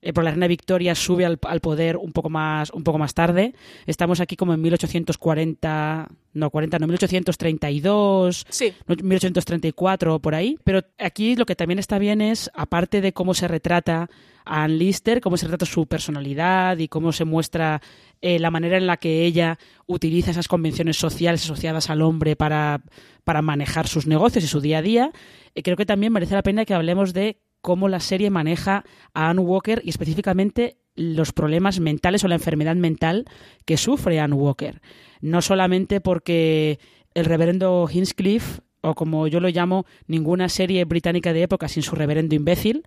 [0.01, 3.13] eh, por la reina Victoria sube al, al, poder un poco más un poco más
[3.13, 3.53] tarde.
[3.85, 8.73] Estamos aquí como en 1840, no 40, no 1832, sí.
[8.87, 10.57] 1834 por ahí.
[10.63, 14.09] Pero aquí lo que también está bien es, aparte de cómo se retrata
[14.45, 17.81] a Anne Lister, cómo se retrata su personalidad y cómo se muestra
[18.21, 22.81] eh, la manera en la que ella utiliza esas convenciones sociales asociadas al hombre para,
[23.23, 25.11] para manejar sus negocios y su día a día,
[25.55, 29.29] eh, creo que también merece la pena que hablemos de cómo la serie maneja a
[29.29, 33.25] Anne Walker y específicamente los problemas mentales o la enfermedad mental
[33.65, 34.81] que sufre Anne Walker.
[35.21, 36.79] No solamente porque
[37.13, 41.95] el reverendo Hinchcliffe, o como yo lo llamo, ninguna serie británica de época sin su
[41.95, 42.83] reverendo imbécil,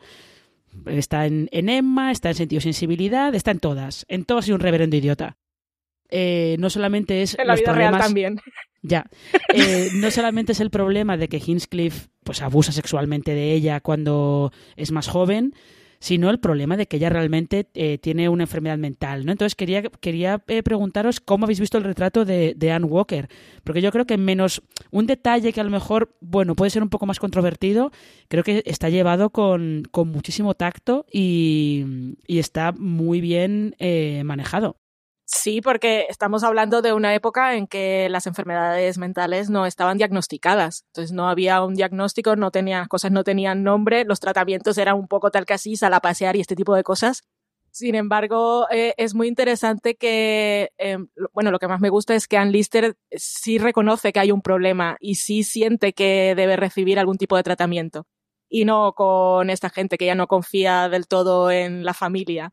[0.87, 4.06] está en, en Emma, está en Sentido Sensibilidad, está en todas.
[4.08, 5.37] En todas hay un reverendo idiota.
[6.08, 7.92] Eh, no solamente es en la los vida problemas...
[7.92, 8.40] real también.
[8.82, 9.06] Ya.
[9.54, 14.52] Eh, no solamente es el problema de que Hinchcliffe pues, abusa sexualmente de ella cuando
[14.76, 15.54] es más joven,
[16.02, 19.24] sino el problema de que ella realmente eh, tiene una enfermedad mental.
[19.24, 19.30] ¿no?
[19.30, 23.28] Entonces quería, quería eh, preguntaros cómo habéis visto el retrato de, de, Anne Walker,
[23.62, 26.88] porque yo creo que menos un detalle que a lo mejor, bueno, puede ser un
[26.88, 27.92] poco más controvertido,
[28.26, 34.81] creo que está llevado con, con muchísimo tacto y, y, está muy bien eh, manejado.
[35.34, 40.84] Sí, porque estamos hablando de una época en que las enfermedades mentales no estaban diagnosticadas.
[40.88, 45.08] Entonces no había un diagnóstico, no tenían cosas, no tenían nombre, los tratamientos eran un
[45.08, 47.22] poco tal que así, sal pasear y este tipo de cosas.
[47.70, 50.98] Sin embargo, eh, es muy interesante que, eh,
[51.32, 54.42] bueno, lo que más me gusta es que Ann Lister sí reconoce que hay un
[54.42, 58.06] problema y sí siente que debe recibir algún tipo de tratamiento.
[58.50, 62.52] Y no con esta gente que ya no confía del todo en la familia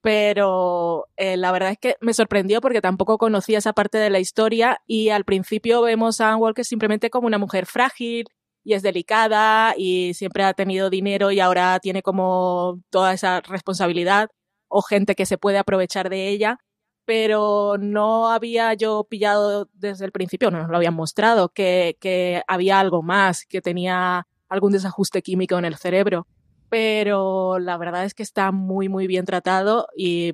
[0.00, 4.20] pero eh, la verdad es que me sorprendió porque tampoco conocía esa parte de la
[4.20, 8.26] historia y al principio vemos a Anne Walker simplemente como una mujer frágil
[8.64, 14.30] y es delicada y siempre ha tenido dinero y ahora tiene como toda esa responsabilidad
[14.68, 16.58] o gente que se puede aprovechar de ella,
[17.04, 22.42] pero no había yo pillado desde el principio, no nos lo habían mostrado, que, que
[22.46, 26.26] había algo más, que tenía algún desajuste químico en el cerebro
[26.68, 30.32] pero la verdad es que está muy, muy bien tratado y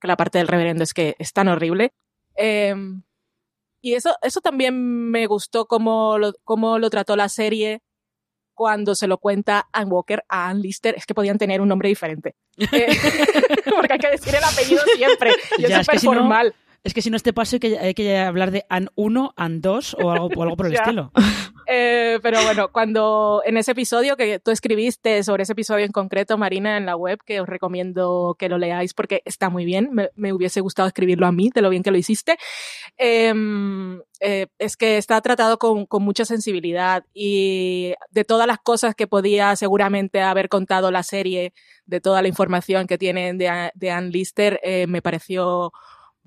[0.00, 1.92] que la parte del reverendo es que es tan horrible.
[2.36, 2.74] Eh,
[3.82, 7.82] y eso, eso también me gustó cómo lo, cómo lo trató la serie
[8.54, 10.94] cuando se lo cuenta Ann Walker a Ann Lister.
[10.94, 12.34] Es que podían tener un nombre diferente.
[12.58, 12.88] Eh,
[13.74, 15.32] porque hay que decir el apellido siempre.
[15.58, 16.54] Ya, es súper formal.
[16.82, 19.60] Es que si no este paso hay que, hay que hablar de AN 1, AN
[19.60, 21.10] 2 o algo, o algo por el estilo.
[21.72, 26.36] Eh, pero bueno, cuando en ese episodio que tú escribiste sobre ese episodio en concreto,
[26.36, 30.10] Marina, en la web, que os recomiendo que lo leáis porque está muy bien, me,
[30.16, 32.38] me hubiese gustado escribirlo a mí, de lo bien que lo hiciste,
[32.98, 33.32] eh,
[34.18, 39.06] eh, es que está tratado con, con, mucha sensibilidad y de todas las cosas que
[39.06, 41.52] podía seguramente haber contado la serie,
[41.86, 45.72] de toda la información que tienen de, de Ann Lister, eh, me pareció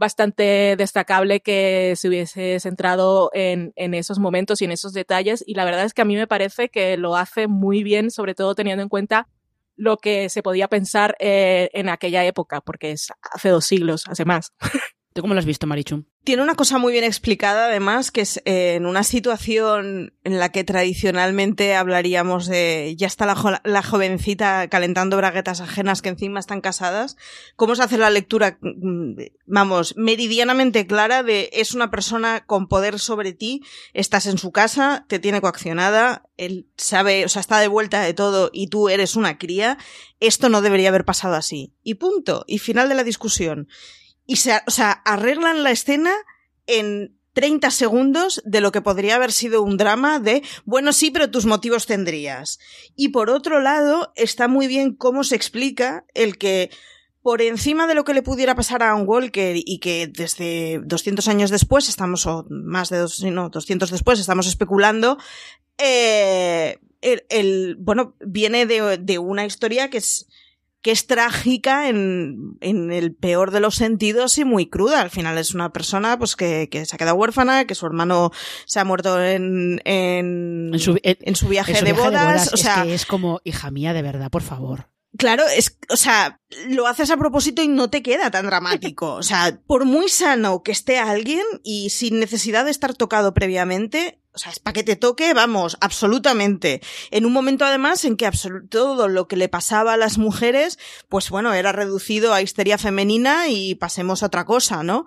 [0.04, 5.46] bastante destacable que se hubiese centrado en, en, esos momentos y en esos detalles.
[5.48, 8.36] Y la verdad es que a mí me parece que lo hace muy bien, sobre
[8.36, 9.30] todo teniendo en cuenta
[9.78, 14.26] lo que se podía pensar eh, en aquella época, porque es hace dos siglos, hace
[14.26, 14.52] más.
[15.14, 16.06] ¿Tú cómo lo has visto, Marichu?
[16.24, 20.52] Tiene una cosa muy bien explicada, además, que es eh, en una situación en la
[20.52, 26.62] que tradicionalmente hablaríamos de ya está la, la, jovencita calentando braguetas ajenas que encima están
[26.62, 27.16] casadas,
[27.56, 29.14] cómo se hace la lectura, mm,
[29.46, 33.62] vamos, meridianamente clara de es una persona con poder sobre ti,
[33.94, 38.16] estás en su casa, te tiene coaccionada, él sabe, o sea, está de vuelta de
[38.16, 39.78] todo y tú eres una cría,
[40.20, 41.74] esto no debería haber pasado así.
[41.84, 42.46] Y punto.
[42.48, 43.68] Y final de la discusión
[44.26, 46.14] y se, o sea, arreglan la escena
[46.68, 51.32] en 30 segundos de lo que podría haber sido un drama de, bueno, sí, pero
[51.32, 52.60] tus motivos tendrías.
[52.96, 56.70] Y por otro lado, está muy bien cómo se explica el que
[57.22, 61.28] por encima de lo que le pudiera pasar a un Walker y que desde 200
[61.30, 65.18] años después estamos, o más de dos, no, 200 después estamos especulando,
[65.78, 70.28] eh, el, el, bueno, viene de, de una historia que es,
[70.84, 75.02] que es trágica en, en, el peor de los sentidos y muy cruda.
[75.02, 78.32] Al final es una persona pues que, que se ha quedado huérfana, que su hermano
[78.66, 81.84] se ha muerto en, en, en, su, viaje, su de, viaje bodas.
[81.84, 82.54] de, bodas.
[82.54, 84.90] O sea, es que es como, hija mía, de verdad, por favor.
[85.18, 89.14] Claro, es, o sea, lo haces a propósito y no te queda tan dramático.
[89.14, 94.20] O sea, por muy sano que esté alguien y sin necesidad de estar tocado previamente,
[94.36, 96.82] o sea, es para que te toque, vamos, absolutamente.
[97.12, 98.30] En un momento además en que
[98.70, 103.48] todo lo que le pasaba a las mujeres, pues bueno, era reducido a histeria femenina
[103.50, 105.06] y pasemos a otra cosa, ¿no?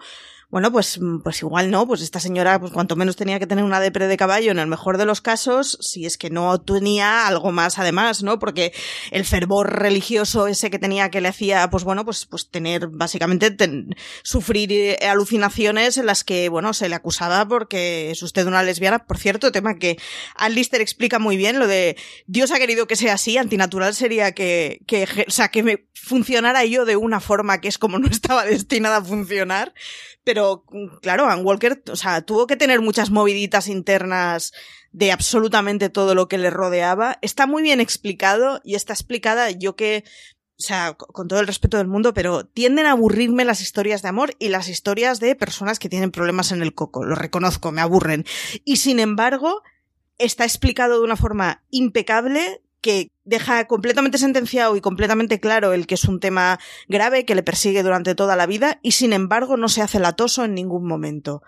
[0.49, 3.81] Bueno, pues, pues igual no, pues esta señora, pues cuanto menos tenía que tener una
[3.81, 7.51] depre de caballo en el mejor de los casos, si es que no tenía algo
[7.51, 8.39] más además, ¿no?
[8.39, 8.73] Porque
[9.11, 13.51] el fervor religioso ese que tenía que le hacía, pues bueno, pues, pues tener, básicamente,
[13.51, 18.63] ten, sufrir eh, alucinaciones en las que, bueno, se le acusaba porque es usted una
[18.63, 19.05] lesbiana.
[19.05, 19.99] Por cierto, tema que
[20.37, 24.31] Ann Lister explica muy bien, lo de Dios ha querido que sea así, antinatural sería
[24.31, 28.07] que, que, o sea, que me funcionara yo de una forma que es como no
[28.11, 29.75] estaba destinada a funcionar.
[30.27, 30.46] Pero,
[31.03, 34.53] claro, Ann Walker, o sea, tuvo que tener muchas moviditas internas
[34.93, 37.19] de absolutamente todo lo que le rodeaba.
[37.23, 40.05] Está muy bien explicado y está explicada, yo que,
[40.59, 44.09] o sea, con todo el respeto del mundo, pero tienden a aburrirme las historias de
[44.09, 47.05] amor y las historias de personas que tienen problemas en el coco.
[47.05, 48.25] Lo reconozco, me aburren.
[48.65, 49.63] Y sin embargo,
[50.19, 55.97] está explicado de una forma impecable que deja completamente sentenciado y completamente claro el que
[55.97, 59.69] es un tema grave que le persigue durante toda la vida y sin embargo no
[59.69, 61.43] se hace latoso en ningún momento.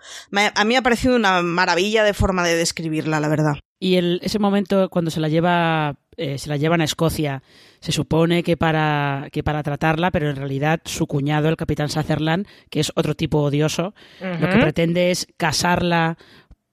[0.55, 3.53] A mí me ha parecido una maravilla de forma de describirla, la verdad.
[3.79, 7.41] Y el, ese momento cuando se la lleva eh, se la llevan a Escocia,
[7.79, 12.45] se supone que para, que para tratarla, pero en realidad su cuñado, el capitán Sutherland,
[12.69, 16.17] que es otro tipo odioso, lo que pretende es casarla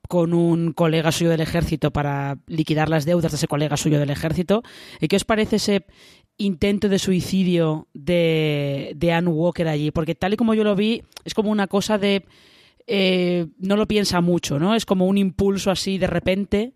[0.09, 4.11] con un colega suyo del ejército para liquidar las deudas de ese colega suyo del
[4.11, 4.63] ejército.
[5.01, 5.87] ¿Y qué os parece ese
[6.39, 9.91] intento de suicidio de, de Anne Walker allí?
[9.91, 12.25] Porque tal y como yo lo vi, es como una cosa de...
[12.89, 14.77] Eh, no lo piensa mucho, ¿no?
[14.77, 16.73] Es como un impulso así de repente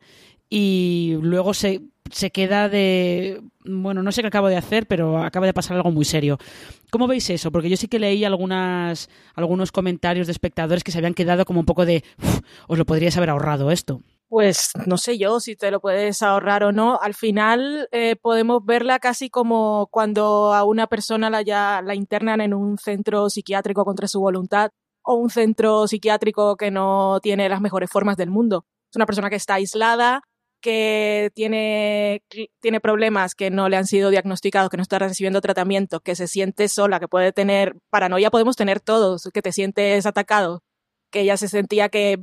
[0.48, 3.42] y luego se, se queda de...
[3.64, 6.38] Bueno, no sé qué acabo de hacer, pero acaba de pasar algo muy serio.
[6.90, 7.52] ¿Cómo veis eso?
[7.52, 11.60] Porque yo sí que leí algunas, algunos comentarios de espectadores que se habían quedado como
[11.60, 12.04] un poco de...
[12.68, 14.02] Os lo podríais haber ahorrado esto.
[14.28, 17.00] Pues no sé yo si te lo puedes ahorrar o no.
[17.00, 22.40] Al final eh, podemos verla casi como cuando a una persona la, ya, la internan
[22.40, 24.70] en un centro psiquiátrico contra su voluntad
[25.02, 28.66] o un centro psiquiátrico que no tiene las mejores formas del mundo.
[28.90, 30.22] Es una persona que está aislada,
[30.60, 32.22] que tiene,
[32.60, 36.26] tiene problemas que no le han sido diagnosticados, que no está recibiendo tratamiento, que se
[36.26, 40.62] siente sola, que puede tener paranoia, podemos tener todos, que te sientes atacado,
[41.10, 42.22] que ella se sentía que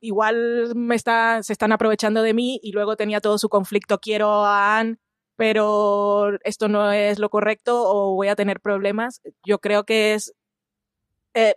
[0.00, 4.44] igual me está, se están aprovechando de mí y luego tenía todo su conflicto, quiero
[4.44, 4.98] a Anne,
[5.36, 9.20] pero esto no es lo correcto o voy a tener problemas.
[9.44, 10.34] Yo creo que es
[11.34, 11.54] eh,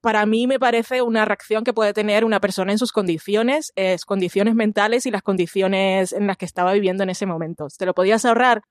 [0.00, 4.04] para mí me parece una reacción que puede tener una persona en sus condiciones, es
[4.04, 7.66] condiciones mentales y las condiciones en las que estaba viviendo en ese momento.
[7.76, 8.62] ¿Te lo podías ahorrar?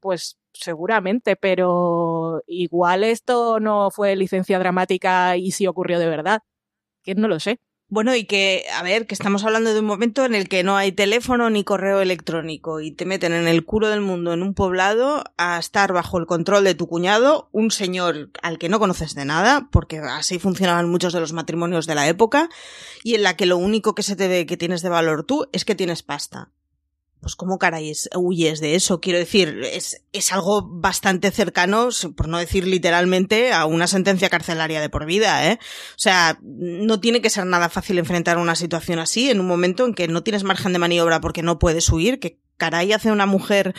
[0.00, 6.40] Pues seguramente, pero igual esto no fue licencia dramática y sí ocurrió de verdad.
[7.02, 7.60] Que no lo sé.
[7.92, 10.76] Bueno, y que, a ver, que estamos hablando de un momento en el que no
[10.76, 14.54] hay teléfono ni correo electrónico y te meten en el culo del mundo en un
[14.54, 19.16] poblado a estar bajo el control de tu cuñado, un señor al que no conoces
[19.16, 22.48] de nada, porque así funcionaban muchos de los matrimonios de la época,
[23.02, 25.48] y en la que lo único que se te ve que tienes de valor tú
[25.52, 26.52] es que tienes pasta
[27.20, 29.00] pues cómo caray huyes de eso.
[29.00, 34.80] Quiero decir, es, es algo bastante cercano, por no decir literalmente, a una sentencia carcelaria
[34.80, 35.58] de por vida, ¿eh?
[35.60, 39.84] O sea, no tiene que ser nada fácil enfrentar una situación así en un momento
[39.84, 43.26] en que no tienes margen de maniobra porque no puedes huir, que caray hace una
[43.26, 43.74] mujer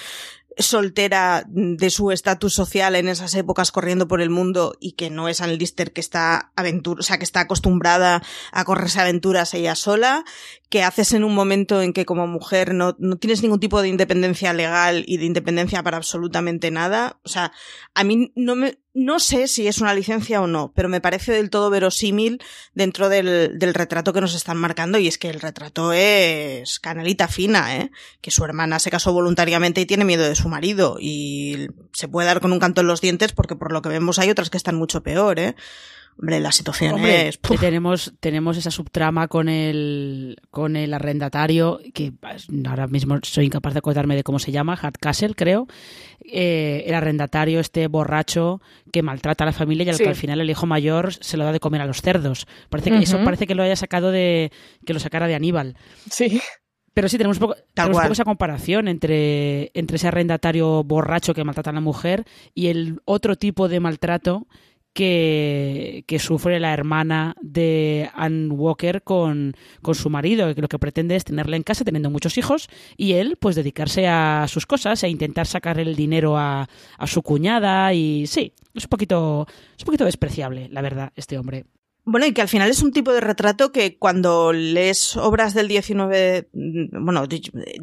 [0.58, 5.30] soltera de su estatus social en esas épocas corriendo por el mundo y que no
[5.30, 8.22] es Ann Lister que está aventura, o sea, que está acostumbrada
[8.52, 10.26] a correrse aventuras ella sola,
[10.72, 13.90] que haces en un momento en que como mujer no, no tienes ningún tipo de
[13.90, 17.20] independencia legal y de independencia para absolutamente nada.
[17.24, 17.52] O sea,
[17.94, 21.34] a mí no me, no sé si es una licencia o no, pero me parece
[21.34, 22.42] del todo verosímil
[22.74, 27.28] dentro del, del, retrato que nos están marcando y es que el retrato es canalita
[27.28, 27.92] fina, ¿eh?
[28.22, 32.28] Que su hermana se casó voluntariamente y tiene miedo de su marido y se puede
[32.28, 34.58] dar con un canto en los dientes porque por lo que vemos hay otras que
[34.58, 35.56] están mucho peor, ¿eh?
[36.18, 37.40] Hombre, la situación es...
[37.60, 43.74] Tenemos, tenemos esa subtrama con el, con el arrendatario, que pues, ahora mismo soy incapaz
[43.74, 45.68] de acordarme de cómo se llama, Hardcastle, creo.
[46.24, 50.40] Eh, el arrendatario, este borracho que maltrata a la familia y al que al final
[50.42, 52.46] el hijo mayor se lo da de comer a los cerdos.
[52.70, 54.52] Parece que eso parece que lo haya sacado de...
[54.86, 55.76] que lo sacara de Aníbal.
[56.10, 56.40] Sí.
[56.94, 61.70] Pero sí, tenemos, poco, tenemos poco esa comparación entre, entre ese arrendatario borracho que maltrata
[61.70, 64.46] a la mujer y el otro tipo de maltrato
[64.94, 71.16] que, sufre la hermana de Anne Walker con, con, su marido, que lo que pretende
[71.16, 75.10] es tenerla en casa teniendo muchos hijos y él pues dedicarse a sus cosas e
[75.10, 76.68] intentar sacar el dinero a,
[76.98, 81.38] a su cuñada y sí, es un poquito, es un poquito despreciable, la verdad, este
[81.38, 81.66] hombre.
[82.04, 85.68] Bueno, y que al final es un tipo de retrato que cuando lees obras del
[85.68, 86.50] 19,
[86.94, 87.26] bueno,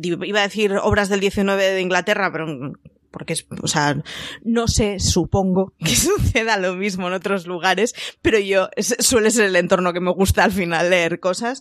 [0.02, 2.72] iba a decir obras del 19 de Inglaterra, pero
[3.19, 4.01] porque es, o sea,
[4.45, 9.57] no sé, supongo que suceda lo mismo en otros lugares, pero yo, suele ser el
[9.57, 11.61] entorno que me gusta al final leer cosas.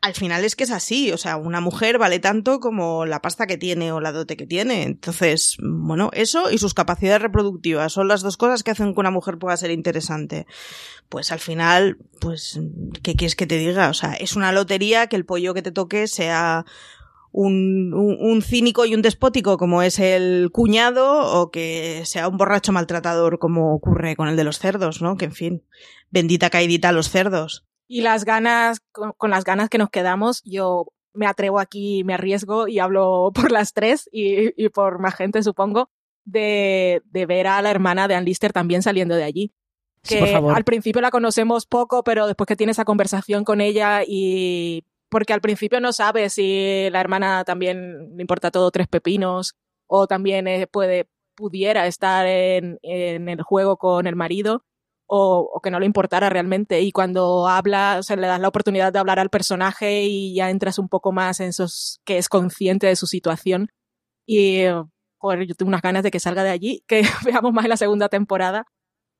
[0.00, 3.48] Al final es que es así, o sea, una mujer vale tanto como la pasta
[3.48, 4.84] que tiene o la dote que tiene.
[4.84, 9.10] Entonces, bueno, eso y sus capacidades reproductivas son las dos cosas que hacen que una
[9.10, 10.46] mujer pueda ser interesante.
[11.08, 12.60] Pues al final, pues,
[13.02, 13.88] ¿qué quieres que te diga?
[13.88, 16.64] O sea, es una lotería que el pollo que te toque sea
[17.30, 22.72] un, un, cínico y un despótico como es el cuñado o que sea un borracho
[22.72, 25.16] maltratador como ocurre con el de los cerdos, ¿no?
[25.16, 25.64] Que en fin,
[26.10, 27.66] bendita caidita a los cerdos.
[27.86, 32.68] Y las ganas, con, las ganas que nos quedamos, yo me atrevo aquí, me arriesgo
[32.68, 35.90] y hablo por las tres y, y por más gente, supongo,
[36.24, 39.52] de, de, ver a la hermana de Ann Lister también saliendo de allí.
[40.02, 44.84] Que al principio la conocemos poco, pero después que tiene esa conversación con ella y
[45.08, 49.54] porque al principio no sabe si la hermana también le importa todo tres pepinos
[49.86, 54.64] o también eh, puede pudiera estar en, en, el juego con el marido
[55.06, 56.80] o, que no le importara realmente.
[56.80, 60.78] Y cuando habla, o le das la oportunidad de hablar al personaje y ya entras
[60.78, 63.68] un poco más en esos que es consciente de su situación.
[64.26, 64.64] Y
[65.18, 67.76] joder, yo tengo unas ganas de que salga de allí, que veamos más en la
[67.76, 68.66] segunda temporada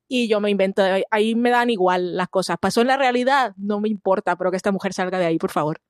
[0.09, 2.57] y yo me invento, ahí me dan igual las cosas.
[2.61, 3.55] ¿Pasó en la realidad?
[3.57, 5.81] No me importa, pero que esta mujer salga de ahí, por favor.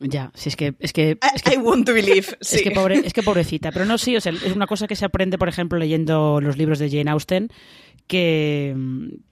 [0.00, 2.36] Ya, si es que es que, es que I want to believe.
[2.40, 2.56] Sí.
[2.58, 4.96] Es que pobre, es que pobrecita, pero no sí, o sea, es una cosa que
[4.96, 7.50] se aprende, por ejemplo, leyendo los libros de Jane Austen,
[8.08, 8.74] que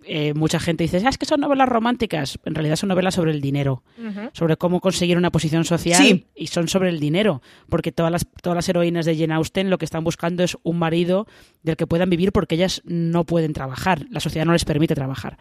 [0.05, 2.39] eh, mucha gente dice, ah, es que son novelas románticas.
[2.45, 4.31] En realidad son novelas sobre el dinero, uh -huh.
[4.35, 6.27] sobre cómo conseguir una posición social sí.
[6.37, 9.79] y son sobre el dinero, porque todas las, todas las heroínas de Jane Austen lo
[9.79, 11.27] que están buscando es un marido
[11.62, 15.39] del que puedan vivir porque ellas no pueden trabajar, la sociedad no les permite trabajar.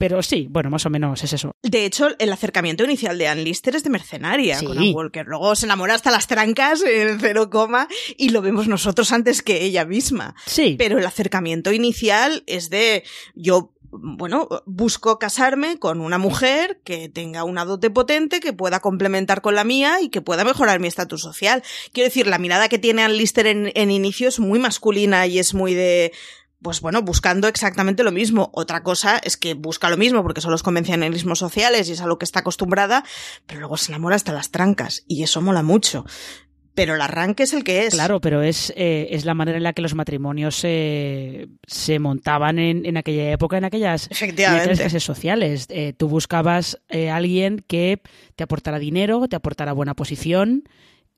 [0.00, 1.54] Pero sí, bueno, más o menos es eso.
[1.62, 4.64] De hecho, el acercamiento inicial de Anne Lister es de mercenaria sí.
[4.64, 5.26] con Anne Walker.
[5.26, 7.86] Luego se enamora hasta las trancas en cero coma
[8.16, 10.34] y lo vemos nosotros antes que ella misma.
[10.46, 10.76] Sí.
[10.78, 17.44] Pero el acercamiento inicial es de yo bueno, busco casarme con una mujer que tenga
[17.44, 21.22] una dote potente, que pueda complementar con la mía y que pueda mejorar mi estatus
[21.22, 21.62] social.
[21.92, 25.40] Quiero decir, la mirada que tiene Anne Lister en, en inicio es muy masculina y
[25.40, 26.12] es muy de
[26.62, 28.50] pues bueno, buscando exactamente lo mismo.
[28.52, 32.06] Otra cosa es que busca lo mismo porque son los convencionalismos sociales y es a
[32.06, 33.04] lo que está acostumbrada,
[33.46, 36.04] pero luego se enamora hasta las trancas y eso mola mucho.
[36.74, 37.94] Pero el arranque es el que es.
[37.94, 42.58] Claro, pero es, eh, es la manera en la que los matrimonios se, se montaban
[42.58, 45.66] en, en, aquella época, en aquellas clases sociales.
[45.68, 48.00] Eh, tú buscabas eh, alguien que
[48.36, 50.64] te aportara dinero, te aportara buena posición,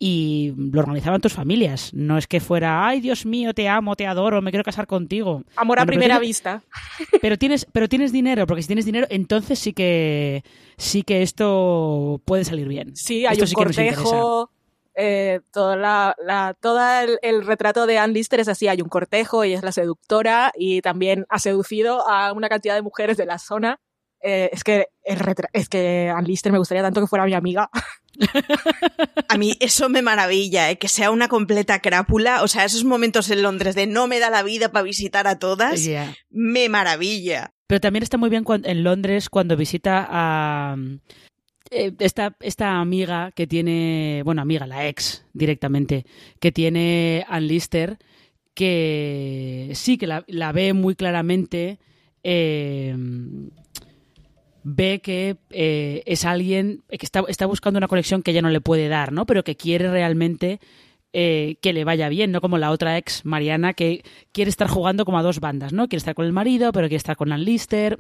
[0.05, 1.94] y lo organizaban tus familias.
[1.94, 5.44] No es que fuera, ay Dios mío, te amo, te adoro, me quiero casar contigo.
[5.55, 6.62] Amor a bueno, primera pero tienes, vista.
[7.22, 10.42] Pero tienes, pero tienes dinero, porque si tienes dinero, entonces sí que
[10.76, 12.96] sí que esto puede salir bien.
[12.96, 14.50] Sí, hay esto un sí cortejo.
[14.96, 18.88] Eh, toda la, la, todo el, el, retrato de Anne Lister es así, hay un
[18.88, 23.26] cortejo, ella es la seductora y también ha seducido a una cantidad de mujeres de
[23.26, 23.78] la zona.
[24.23, 25.18] Eh, es que el
[25.53, 26.12] es que
[26.51, 27.68] me gustaría tanto que fuera mi amiga.
[29.29, 30.79] A mí eso me maravilla, ¿eh?
[30.79, 32.43] que sea una completa crápula.
[32.43, 35.39] O sea, esos momentos en Londres de no me da la vida para visitar a
[35.39, 36.14] todas, yeah.
[36.31, 37.53] me maravilla.
[37.66, 40.77] Pero también está muy bien cuando, en Londres cuando visita a
[41.70, 46.05] eh, esta, esta amiga que tiene, bueno, amiga, la ex directamente,
[46.39, 47.99] que tiene Ann Lister,
[48.55, 51.79] que sí que la, la ve muy claramente.
[52.23, 52.95] Eh,
[54.64, 58.60] ve que eh, es alguien que está, está, buscando una conexión que ella no le
[58.60, 59.26] puede dar, ¿no?
[59.26, 60.60] Pero que quiere realmente
[61.12, 65.04] eh, que le vaya bien, no como la otra ex, Mariana, que quiere estar jugando
[65.04, 65.88] como a dos bandas, ¿no?
[65.88, 67.98] Quiere estar con el marido, pero quiere estar con Ann Lister.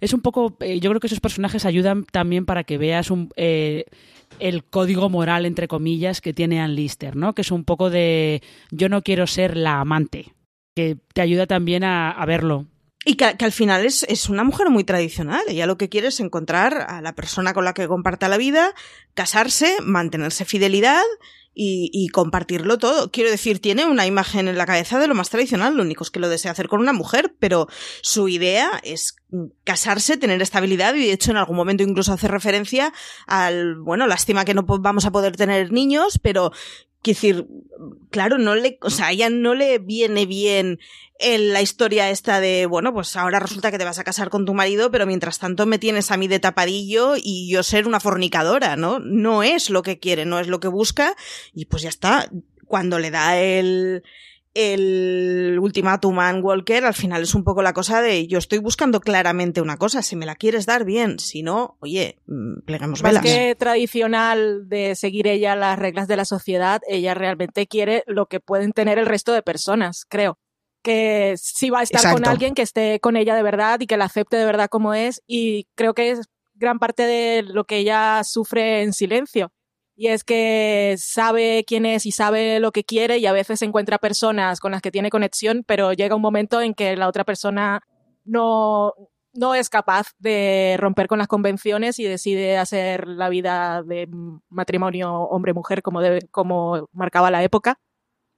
[0.00, 3.30] Es un poco, eh, yo creo que esos personajes ayudan también para que veas un,
[3.36, 7.34] el código moral, entre comillas, que tiene Ann Lister, ¿no?
[7.34, 10.34] Que es un poco de yo no quiero ser la amante,
[10.76, 12.66] que te ayuda también a verlo.
[13.08, 15.40] Y que, al final es, es una mujer muy tradicional.
[15.48, 18.74] Ella lo que quiere es encontrar a la persona con la que comparta la vida,
[19.14, 21.00] casarse, mantenerse fidelidad
[21.54, 23.10] y, y, compartirlo todo.
[23.10, 26.10] Quiero decir, tiene una imagen en la cabeza de lo más tradicional, lo único es
[26.10, 27.66] que lo desea hacer con una mujer, pero
[28.02, 29.16] su idea es
[29.64, 32.92] casarse, tener estabilidad y de hecho en algún momento incluso hace referencia
[33.26, 36.52] al, bueno, lástima que no vamos a poder tener niños, pero
[37.02, 37.46] Quiero decir,
[38.10, 40.78] claro, no le, o sea, a ella no le viene bien
[41.18, 44.44] en la historia esta de, bueno, pues ahora resulta que te vas a casar con
[44.44, 48.00] tu marido, pero mientras tanto me tienes a mí de tapadillo y yo ser una
[48.00, 48.98] fornicadora, ¿no?
[48.98, 51.14] No es lo que quiere, no es lo que busca
[51.54, 52.30] y pues ya está.
[52.66, 54.02] Cuando le da el,
[54.58, 59.00] el ultimátum a Walker al final es un poco la cosa de yo estoy buscando
[59.00, 62.18] claramente una cosa, si me la quieres dar bien, si no, oye,
[62.66, 63.22] pleguemos Más velas.
[63.22, 68.40] que tradicional de seguir ella las reglas de la sociedad, ella realmente quiere lo que
[68.40, 70.38] pueden tener el resto de personas, creo.
[70.82, 72.22] Que sí va a estar Exacto.
[72.22, 74.92] con alguien que esté con ella de verdad y que la acepte de verdad como
[74.92, 79.52] es y creo que es gran parte de lo que ella sufre en silencio
[79.98, 83.98] y es que sabe quién es y sabe lo que quiere y a veces encuentra
[83.98, 87.80] personas con las que tiene conexión, pero llega un momento en que la otra persona
[88.24, 88.94] no,
[89.32, 94.08] no es capaz de romper con las convenciones y decide hacer la vida de
[94.48, 97.80] matrimonio hombre-mujer como, como marcaba la época.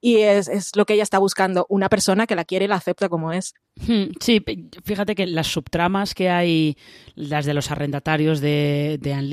[0.02, 2.76] Y es, es, lo que ella está buscando, una persona que la quiere y la
[2.76, 3.52] acepta como es.
[3.86, 4.42] Hmm, sí,
[4.82, 6.78] fíjate que las subtramas que hay,
[7.16, 9.28] las de los arrendatarios de, de Ann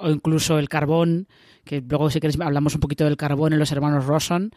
[0.00, 1.28] o incluso el carbón,
[1.64, 4.52] que luego si queréis hablamos un poquito del carbón en los hermanos Rosson,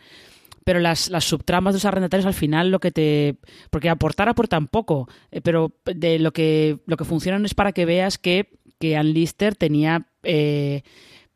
[0.64, 3.38] pero las, las subtramas de los arrendatarios al final lo que te...
[3.70, 7.86] porque aportar aportan poco, eh, pero de lo que, lo que funcionan es para que
[7.86, 8.50] veas que,
[8.80, 10.82] que Lister tenía eh,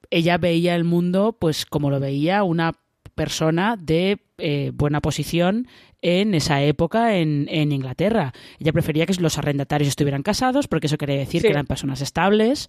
[0.09, 2.73] ella veía el mundo pues como lo veía una
[3.19, 5.67] persona de eh, buena posición
[6.01, 8.31] en esa época en, en, Inglaterra.
[8.59, 11.47] Ella prefería que los arrendatarios estuvieran casados porque eso quería decir Sí.
[11.47, 12.67] que eran personas estables.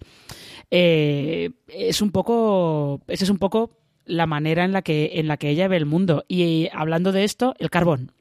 [0.69, 5.37] Eh, es un poco, esa es un poco la manera en la que en la
[5.37, 6.25] que ella ve el mundo.
[6.27, 8.11] Y hablando de esto, el carbón.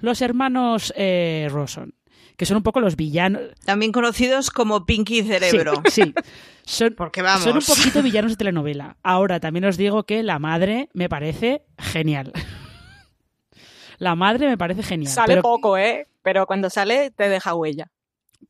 [0.00, 1.94] Los hermanos eh, Rawson,
[2.40, 3.42] que son un poco los villanos.
[3.66, 5.74] También conocidos como Pinky Cerebro.
[5.90, 6.14] Sí, sí.
[6.64, 7.42] Son, Porque vamos.
[7.44, 8.96] son un poquito villanos de telenovela.
[9.02, 12.32] Ahora, también os digo que la madre me parece genial.
[13.98, 15.12] La madre me parece genial.
[15.12, 16.06] Sale pero poco, ¿eh?
[16.22, 17.90] Pero cuando sale te deja huella.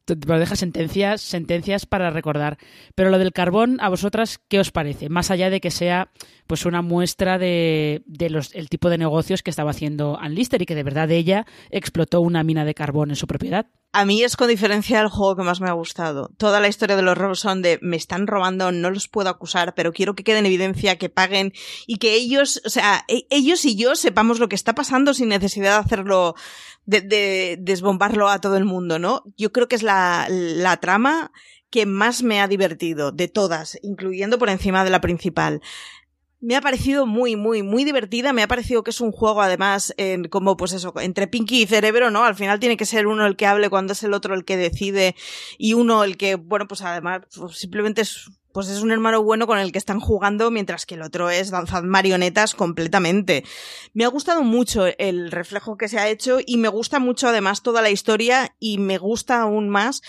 [0.05, 2.57] te- deja sentencias, sentencias para recordar.
[2.95, 5.09] Pero lo del carbón, ¿a vosotras qué os parece?
[5.09, 6.11] Más allá de que sea
[6.47, 10.63] pues una muestra de, de los, el tipo de negocios que estaba haciendo Ann Lister
[10.63, 13.67] y que de verdad ella explotó una mina de carbón en su propiedad.
[13.93, 16.31] A mí es con diferencia el juego que más me ha gustado.
[16.39, 19.75] Toda la historia de los robos son de me están robando, no los puedo acusar,
[19.75, 21.53] pero quiero que quede en evidencia, que paguen
[21.89, 25.29] y que ellos, o sea, e- ellos y yo sepamos lo que está pasando sin
[25.29, 26.37] necesidad de hacerlo,
[26.87, 29.25] de, de desbombarlo a todo el mundo, ¿no?
[29.37, 31.33] Yo creo que es la, la trama
[31.71, 35.63] que más me ha divertido de todas, incluyendo por encima de la principal.
[36.41, 38.33] Me ha parecido muy, muy, muy divertida.
[38.33, 41.67] Me ha parecido que es un juego, además, en, como, pues eso, entre Pinky y
[41.67, 42.25] Cerebro, ¿no?
[42.25, 44.57] Al final tiene que ser uno el que hable cuando es el otro el que
[44.57, 45.15] decide
[45.59, 49.47] y uno el que, bueno, pues además, pues simplemente es, pues es un hermano bueno
[49.47, 53.45] con el que están jugando, mientras que el otro es danzar marionetas completamente.
[53.95, 57.63] Me ha gustado mucho el reflejo que se ha hecho y me gusta mucho además
[57.63, 60.03] toda la historia y me gusta aún más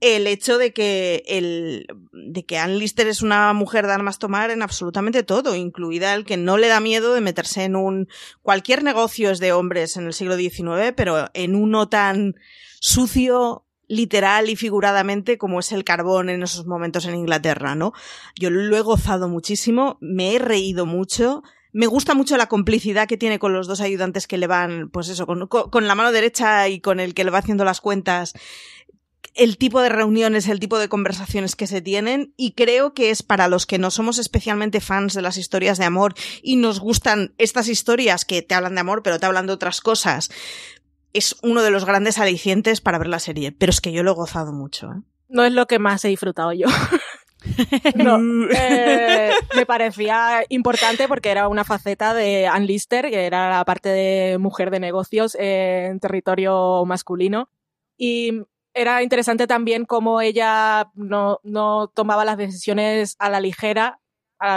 [0.00, 4.50] el hecho de que el de que Ann Lister es una mujer de armas tomar
[4.50, 8.08] en absolutamente todo, incluida el que no le da miedo de meterse en un
[8.42, 12.34] cualquier negocio es de hombres en el siglo XIX, pero en uno tan
[12.80, 17.92] sucio literal y figuradamente como es el carbón en esos momentos en Inglaterra, ¿no?
[18.38, 23.16] Yo lo he gozado muchísimo, me he reído mucho, me gusta mucho la complicidad que
[23.16, 26.68] tiene con los dos ayudantes que le van, pues eso, con, con- la mano derecha
[26.68, 28.34] y con el que le va haciendo las cuentas,
[29.34, 33.22] el tipo de reuniones, el tipo de conversaciones que se tienen y creo que es
[33.22, 37.34] para los que no somos especialmente fans de las historias de amor y nos gustan
[37.38, 40.30] estas historias que te hablan de amor pero te hablan de otras cosas,
[41.18, 44.12] es uno de los grandes alicientes para ver la serie, pero es que yo lo
[44.12, 44.90] he gozado mucho.
[44.92, 45.02] ¿eh?
[45.28, 46.66] No es lo que más he disfrutado yo.
[47.94, 48.18] no,
[48.50, 53.88] eh, me parecía importante porque era una faceta de Ann Lister, que era la parte
[53.90, 57.50] de mujer de negocios en territorio masculino.
[57.96, 58.42] Y
[58.74, 64.00] era interesante también cómo ella no, no tomaba las decisiones a la ligera,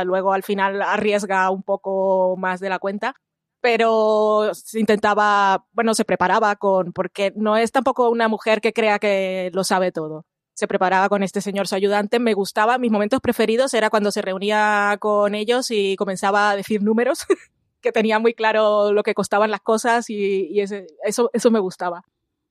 [0.05, 3.15] luego al final arriesga un poco más de la cuenta,
[3.61, 8.99] pero se intentaba, bueno, se preparaba con, porque no es tampoco una mujer que crea
[8.99, 12.19] que lo sabe todo se preparaba con este señor su ayudante.
[12.19, 16.83] Me gustaba, mis momentos preferidos era cuando se reunía con ellos y comenzaba a decir
[16.83, 17.25] números,
[17.81, 21.59] que tenía muy claro lo que costaban las cosas y, y ese- eso, eso me
[21.59, 22.03] gustaba.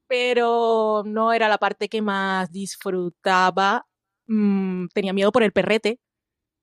[0.09, 3.87] Pero no era la parte que más disfrutaba.
[4.27, 6.01] Mm, tenía miedo por el perrete,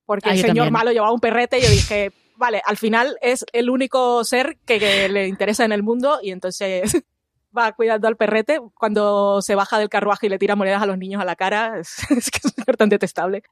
[0.06, 0.74] porque Ah, el señor también.
[0.74, 4.80] malo llevaba un perrete y yo dije, vale, al final es el único ser que,
[4.80, 7.04] que le interesa en el mundo y entonces
[7.58, 10.98] va cuidando al perrete cuando se baja del carruaje y le tira monedas a los
[10.98, 11.80] niños a la cara.
[11.80, 13.44] Es, es que es tan detestable.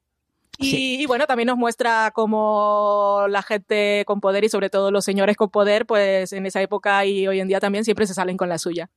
[0.58, 1.02] Y, Sí.
[1.02, 5.36] y bueno, también nos muestra cómo la gente con poder y sobre todo los señores
[5.36, 8.48] con poder, pues en esa época y hoy en día también siempre se salen con
[8.48, 8.90] la suya.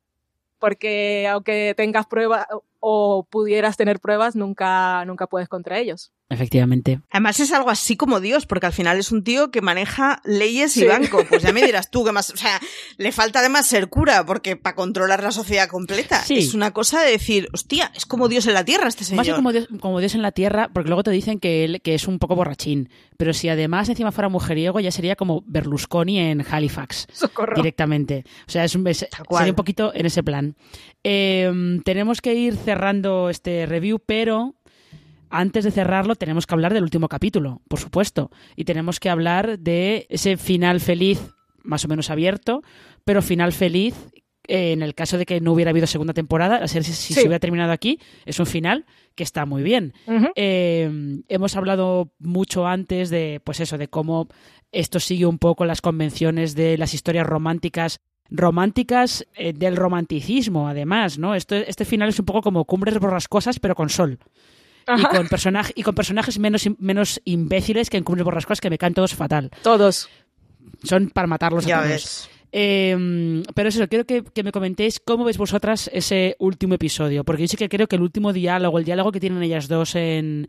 [0.61, 2.47] Porque aunque tengas pruebas
[2.81, 6.13] o pudieras tener pruebas, nunca, nunca puedes contra ellos.
[6.31, 7.01] Efectivamente.
[7.11, 10.77] Además es algo así como Dios, porque al final es un tío que maneja leyes
[10.77, 11.25] y banco.
[11.29, 12.61] Pues ya me dirás tú que más, o sea,
[12.99, 16.39] le falta además ser cura, porque para controlar la sociedad completa Sí.
[16.39, 19.25] es una cosa de decir, hostia, es como Dios en la tierra este señor.
[19.27, 21.95] Más como Dios, como Dios en la tierra, porque luego te dicen que él que
[21.95, 22.91] es un poco borrachín.
[23.17, 27.07] Pero si además encima fuera mujeriego, ya sería como Berlusconi en Halifax.
[27.13, 27.57] Socorro.
[27.57, 28.25] directamente.
[28.47, 30.57] O sea, es un, es- sería un poquito en ese plan.
[31.05, 34.55] Eh, tenemos que ir cerrando este review, pero
[35.31, 38.31] antes de cerrarlo tenemos que hablar del último capítulo, por supuesto.
[38.57, 41.19] Y tenemos que hablar de ese final feliz,
[41.63, 42.63] más o menos abierto,
[43.07, 43.95] pero final feliz.
[44.51, 47.15] eh, en el caso de que no hubiera habido segunda temporada, si, si Sí.
[47.15, 49.93] se hubiera terminado aquí, es un final que está muy bien.
[50.37, 50.91] Eh,
[51.29, 54.27] hemos hablado mucho antes de, pues eso, de cómo
[54.73, 58.01] esto sigue un poco las convenciones de las historias románticas,
[58.31, 61.35] románticas eh, del romanticismo, además, ¿no?
[61.35, 64.19] Esto, este final es un poco como Cumbres Borrascosas, pero con sol.
[64.97, 65.29] Y con,
[65.75, 69.51] y con personajes menos, menos imbéciles que en Cumbres Borrascosas, que me caen todos fatal.
[69.63, 70.09] Todos.
[70.83, 71.89] Son para matarlos a todos.
[71.89, 72.31] ves.
[72.51, 77.43] Eh, pero eso, quiero que, que me comentéis cómo veis vosotras ese último episodio, porque
[77.43, 80.49] yo sí que creo que el último diálogo, el diálogo que tienen ellas dos en,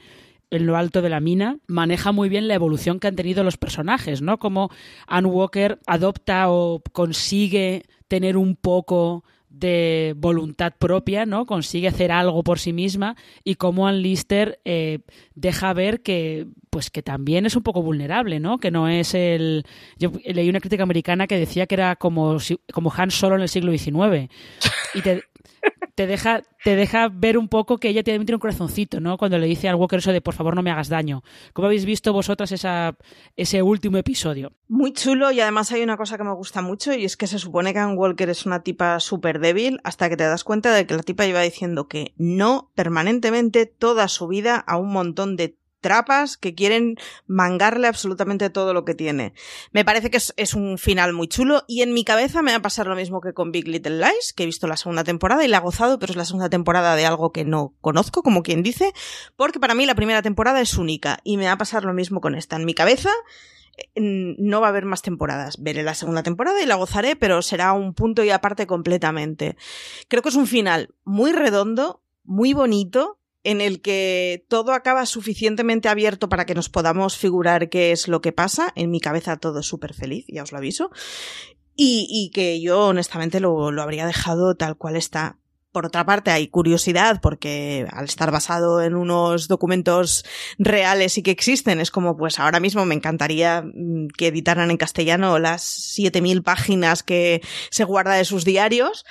[0.51, 3.57] en lo alto de la mina, maneja muy bien la evolución que han tenido los
[3.57, 4.39] personajes, ¿no?
[4.39, 4.69] Como
[5.07, 11.45] Anne Walker adopta o consigue tener un poco de voluntad propia, ¿no?
[11.45, 14.99] Consigue hacer algo por sí misma y cómo Ann Lister eh,
[15.35, 18.59] deja ver que, pues que también es un poco vulnerable, ¿no?
[18.59, 19.65] Que no es el...
[19.97, 22.37] Yo leí una crítica americana que decía que era como,
[22.71, 24.31] como Han Solo en el siglo XIX
[24.93, 25.23] y te,
[25.95, 29.17] te deja, te deja ver un poco que ella tiene un corazoncito, ¿no?
[29.17, 31.23] Cuando le dice al Walker eso de por favor no me hagas daño.
[31.53, 32.95] ¿Cómo habéis visto vosotras esa,
[33.35, 34.53] ese último episodio?
[34.67, 37.37] Muy chulo y además hay una cosa que me gusta mucho y es que se
[37.37, 40.85] supone que Ann Walker es una tipa súper débil hasta que te das cuenta de
[40.85, 45.58] que la tipa iba diciendo que no permanentemente toda su vida a un montón de
[45.81, 46.95] trapas que quieren
[47.27, 49.33] mangarle absolutamente todo lo que tiene.
[49.71, 52.61] Me parece que es, un final muy chulo y en mi cabeza me va a
[52.61, 55.47] pasar lo mismo que con Big Little Lies, que he visto la segunda temporada y
[55.47, 58.63] la he gozado, pero es la segunda temporada de algo que no conozco, como quien
[58.63, 58.93] dice,
[59.35, 62.21] porque para mí la primera temporada es única y me va a pasar lo mismo
[62.21, 62.55] con esta.
[62.55, 63.11] En mi cabeza
[63.95, 65.61] no va a haber más temporadas.
[65.61, 69.55] Veré la segunda temporada y la gozaré, pero será un punto y aparte completamente.
[70.07, 75.89] Creo que es un final muy redondo, muy bonito, en el que todo acaba suficientemente
[75.89, 78.73] abierto para que nos podamos figurar qué es lo que pasa.
[78.75, 80.91] En mi cabeza todo es súper feliz, ya os lo aviso.
[81.81, 85.37] Y, que yo honestamente lo, lo habría dejado tal cual está.
[85.71, 90.25] Por otra parte, hay curiosidad porque al estar basado en unos documentos
[90.57, 94.77] reales y que existen, es como, pues ahora mismo me encantaría mm, que editaran en
[94.77, 99.05] castellano las 7000 páginas que se guarda de sus diarios,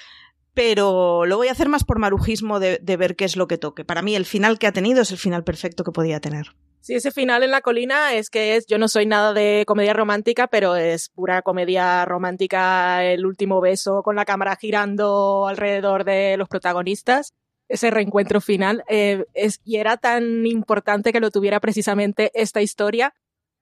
[0.59, 3.85] pero lo voy a hacer más por marujismo de, ver qué es lo que toque.
[3.85, 6.49] Para mí el final que ha tenido es el final perfecto que podía tener.
[6.81, 9.93] Sí, ese final en la colina es que es, yo no soy nada de comedia
[9.93, 16.37] romántica, pero es pura comedia romántica, el último beso con la cámara girando alrededor de
[16.37, 17.35] los protagonistas.
[17.69, 23.15] Ese reencuentro final eh, es, y era tan importante que lo tuviera precisamente esta historia,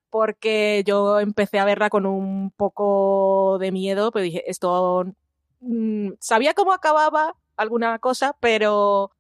[0.09, 5.05] porque yo empecé a verla con un poco de miedo, pero dije, esto
[5.67, 9.11] Mm, sabía cómo acababa alguna cosa, pero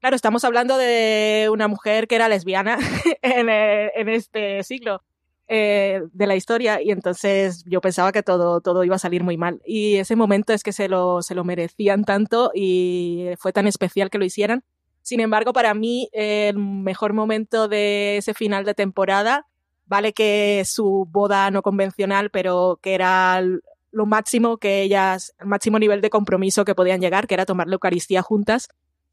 [0.00, 2.78] claro, estamos hablando de una mujer que era lesbiana
[3.22, 5.02] en, eh, en, este siglo
[5.46, 9.36] eh, de la historia y entonces yo pensaba que todo, todo iba a salir muy
[9.36, 9.60] mal.
[9.66, 14.08] Y ese momento es que se lo, se lo merecían tanto y fue tan especial
[14.08, 14.64] que lo hicieran.
[15.02, 19.46] Sin embargo, para mí el mejor momento de ese final de temporada,
[19.84, 23.42] vale que su boda no convencional, pero que era
[23.94, 27.68] lo máximo que ellas, el máximo nivel de compromiso que podían llegar, que era tomar
[27.68, 28.68] la Eucaristía juntas.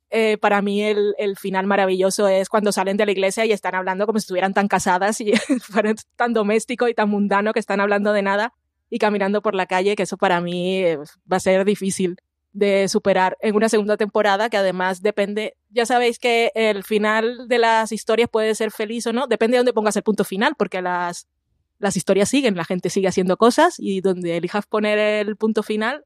[0.09, 3.75] Eh, para mí el, el, final maravilloso es cuando salen de la iglesia y están
[3.75, 7.79] hablando como si estuvieran tan casadas y fueran tan doméstico y tan mundano que están
[7.79, 8.53] hablando de nada
[8.89, 10.97] y caminando por la calle, que eso para mí eh,
[11.31, 12.17] va a ser difícil
[12.53, 17.59] de superar en una segunda temporada que además depende, ya sabéis que el final de
[17.59, 20.81] las historias puede ser feliz o no, depende de dónde pongas el punto final, porque
[20.81, 21.27] las
[21.81, 26.05] las historias siguen, la gente sigue haciendo cosas y donde elijas poner el punto final,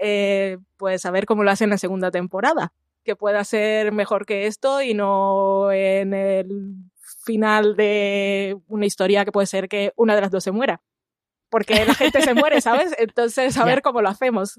[0.00, 2.72] eh, pues a ver cómo lo hacen en la segunda temporada,
[3.04, 6.74] que pueda ser mejor que esto y no en el
[7.24, 10.80] final de una historia que puede ser que una de las dos se muera.
[11.50, 12.94] Porque la gente se muere, ¿sabes?
[12.98, 14.58] Entonces, a ver cómo lo hacemos.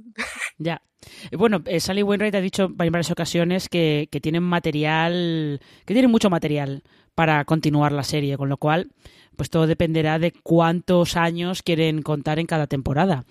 [0.60, 0.84] Ya.
[1.32, 6.12] Bueno, eh, Sally Wainwright ha dicho en varias ocasiones que, que tienen material, que tienen
[6.12, 6.84] mucho material
[7.16, 8.90] para continuar la serie, con lo cual
[9.36, 13.26] pues todo dependerá de cuántos años quieren contar en cada temporada.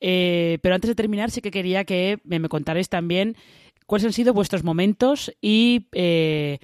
[0.00, 3.36] Eh, pero antes de terminar, sí que quería que me, contarais también
[3.86, 6.58] cuáles han sido vuestros momentos y eh,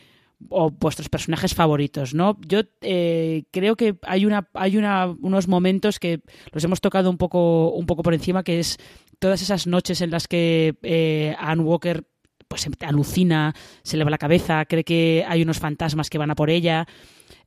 [0.49, 2.39] o vuestros personajes favoritos, ¿no?
[2.47, 6.21] Yo eh, creo que hay una hay una, unos momentos que
[6.53, 8.79] los hemos tocado un poco un poco por encima, que es
[9.19, 12.05] todas esas noches en las que Anne Walker
[12.49, 16.35] pues alucina, se le va la cabeza, cree que hay unos fantasmas que van a
[16.35, 16.87] por ella.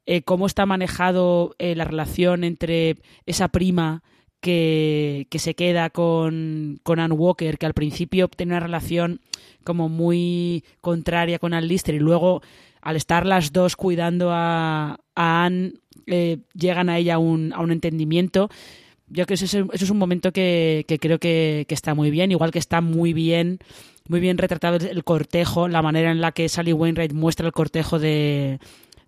[0.05, 4.01] Eh, cómo está manejado eh, la relación entre esa prima
[4.41, 9.21] que, se queda con, con Anne Walker, que al principio tiene una relación
[9.63, 12.41] como muy contraria con Anne Lister y luego
[12.81, 15.73] al estar las dos cuidando a, a Anne
[16.07, 18.49] eh, llegan a ella a un, a un entendimiento.
[19.07, 22.51] Yo creo que eso es, un momento que, creo que, que, está muy bien, igual
[22.51, 23.59] que está muy bien,
[24.09, 27.99] muy bien retratado el cortejo, la manera en la que Sally Wainwright muestra el cortejo
[27.99, 28.59] de,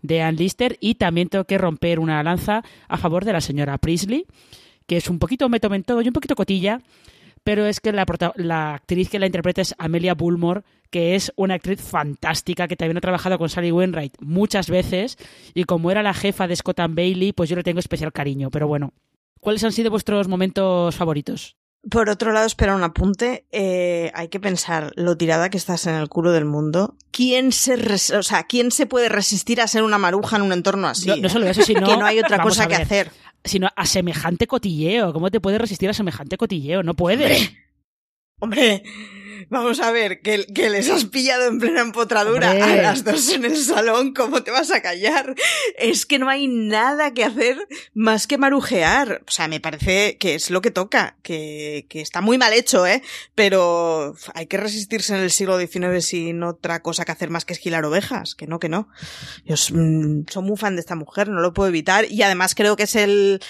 [0.03, 4.27] de Lister y también tengo que romper una lanza a favor de la señora Priestley,
[4.85, 6.81] que es un poquito me tomen todo y un poquito cotilla,
[7.43, 11.55] pero es que la, la actriz que la interpreta es Amelia Bullmore, que es una
[11.55, 15.17] actriz fantástica, que también ha trabajado con Sally Wainwright muchas veces,
[15.55, 18.51] y como era la jefa de Scott and Bailey, pues yo le tengo especial cariño,
[18.51, 18.93] pero bueno.
[19.39, 21.57] ¿Cuáles han sido vuestros momentos favoritos?
[21.89, 23.45] Por otro lado, espera un apunte.
[23.51, 26.95] Eh, hay que pensar lo tirada que estás en el culo del mundo.
[27.09, 27.73] ¿Quién se,
[28.15, 31.07] o sea, ¿quién se puede resistir a ser una maruja en un entorno así?
[31.07, 33.11] No, no solo eso, sino que no hay otra cosa que hacer.
[33.43, 35.11] Sino a semejante cotilleo.
[35.11, 36.83] ¿Cómo te puedes resistir a semejante cotilleo?
[36.83, 37.51] No puedes.
[38.39, 38.83] Hombre,
[39.49, 43.45] Vamos a ver, que, que, les has pillado en plena empotradura a las dos en
[43.45, 45.35] el salón, ¿cómo te vas a callar?
[45.77, 47.57] Es que no hay nada que hacer
[47.93, 49.23] más que marujear.
[49.27, 52.85] O sea, me parece que es lo que toca, que, que está muy mal hecho,
[52.85, 53.01] ¿eh?
[53.35, 57.53] Pero hay que resistirse en el siglo XIX sin otra cosa que hacer más que
[57.53, 58.35] esquilar ovejas.
[58.35, 58.89] Que no, que no.
[59.45, 62.05] Yo mm, soy muy fan de esta mujer, no lo puedo evitar.
[62.09, 63.41] Y además creo que es el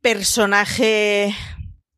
[0.00, 1.34] personaje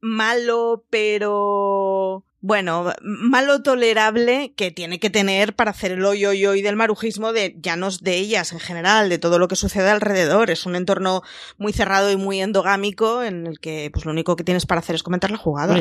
[0.00, 6.60] malo, pero bueno, malo tolerable que tiene que tener para hacer el hoy hoy hoy
[6.60, 10.50] del marujismo de ya no de ellas en general, de todo lo que sucede alrededor.
[10.50, 11.22] Es un entorno
[11.56, 14.94] muy cerrado y muy endogámico en el que pues lo único que tienes para hacer
[14.94, 15.74] es comentar la jugada.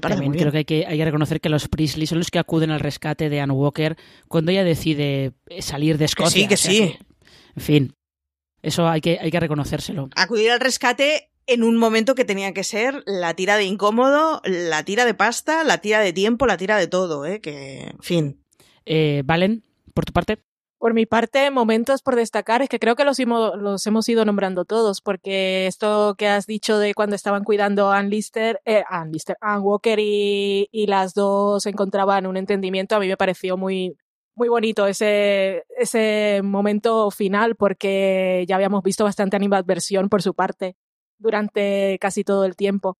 [0.00, 2.70] también creo que hay, que hay que reconocer que los Priestley son los que acuden
[2.70, 3.98] al rescate de Anne Walker
[4.28, 6.48] cuando ella decide salir de Escocia.
[6.48, 6.98] Que sí, que sí.
[7.54, 7.94] en fin,
[8.62, 10.08] eso hay que, hay que reconocérselo.
[10.16, 14.84] Acudir al rescate en un momento que tenía que ser la tira de incómodo, la
[14.84, 17.40] tira de pasta, la tira de tiempo, la tira de todo, ¿eh?
[17.40, 18.44] Que, en fin.
[18.84, 20.44] Eh, Valen, por tu parte.
[20.78, 24.66] Por mi parte, momentos por destacar es que creo que los, los hemos ido nombrando
[24.66, 29.10] todos, porque esto que has dicho de cuando estaban cuidando a Ann Lister, eh, Ann,
[29.10, 33.96] Lister Ann Walker y, y las dos encontraban un entendimiento, a mí me pareció muy,
[34.36, 40.76] muy bonito ese, ese momento final, porque ya habíamos visto bastante animadversión por su parte
[41.18, 42.96] durante casi todo el tiempo.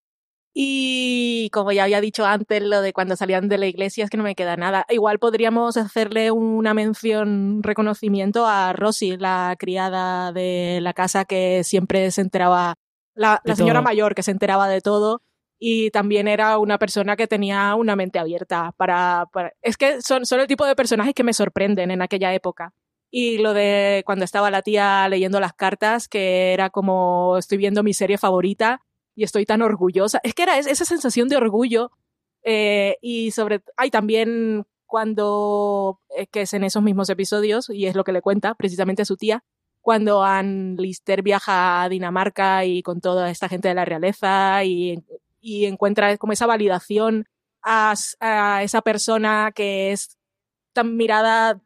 [0.53, 4.17] Y como ya había dicho antes, lo de cuando salían de la iglesia es que
[4.17, 4.85] no me queda nada.
[4.89, 12.11] Igual podríamos hacerle una mención, reconocimiento a Rosy, la criada de la casa que siempre
[12.11, 12.75] se enteraba,
[13.13, 15.21] la, señora mayor que se enteraba de todo
[15.59, 19.27] y también era una persona que tenía una mente abierta para...
[19.31, 19.53] para...
[19.61, 22.73] Es que son, son el tipo de personajes que me sorprenden en aquella época.
[23.11, 27.83] Y lo de cuando estaba la tía leyendo las cartas, que era como estoy viendo
[27.83, 28.81] mi serie favorita
[29.15, 30.19] y estoy tan orgullosa.
[30.23, 31.91] Es que era esa sensación de orgullo.
[32.43, 33.61] Eh, y sobre.
[33.77, 35.99] Hay también cuando.
[36.15, 39.05] Eh, que es en esos mismos episodios, y es lo que le cuenta precisamente a
[39.05, 39.43] su tía,
[39.81, 45.03] cuando Ann Lister viaja a Dinamarca y con toda esta gente de la realeza y,
[45.41, 47.25] y encuentra como esa validación
[47.63, 50.17] a, a esa persona que es
[50.73, 51.61] tan mirada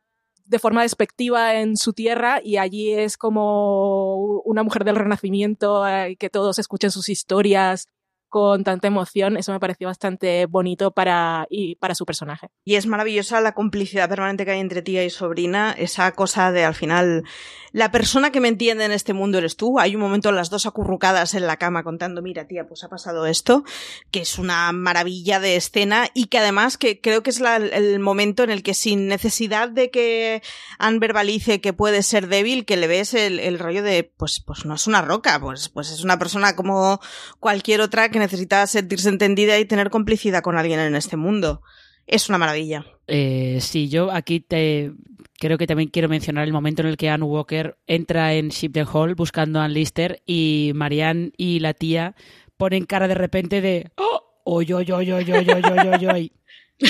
[0.54, 6.16] de forma despectiva en su tierra y allí es como una mujer del renacimiento, eh,
[6.16, 7.89] que todos escuchen sus historias
[8.34, 12.48] con tanta emoción, eso me pareció bastante bonito para, y para su personaje.
[12.66, 16.66] Y es maravillosa la complicidad permanente que hay entre tía y sobrina, esa cosa de
[16.66, 17.26] al final,
[17.74, 19.80] la persona que me entiende en este mundo eres tú.
[19.80, 23.28] Hay un momento las dos acurrucadas en la cama contando, mira tía, pues ha pasado
[23.28, 23.66] esto,
[24.10, 28.42] que es una maravilla de escena y que además que creo que es el momento
[28.42, 30.42] en el que sin necesidad de que
[30.80, 34.66] Anne verbalice que puede ser débil, que le ves el, el rollo de, pues, pues
[34.66, 37.00] no es una roca, pues, pues es una persona como
[37.40, 41.61] cualquier otra que necesita sentirse entendida y tener complicidad con alguien en este mundo.
[42.07, 42.86] Es una maravilla.
[43.07, 44.91] Eh, sí, yo aquí te
[45.39, 48.88] creo que también quiero mencionar el momento en el que Anne Walker entra en Shipton
[48.91, 52.15] Hall buscando a Ann Lister y Marianne y la tía
[52.57, 54.21] ponen cara de repente de ¡Oh!
[54.45, 56.32] ¡Oy, oy, oy, oy, oy, oy, oy,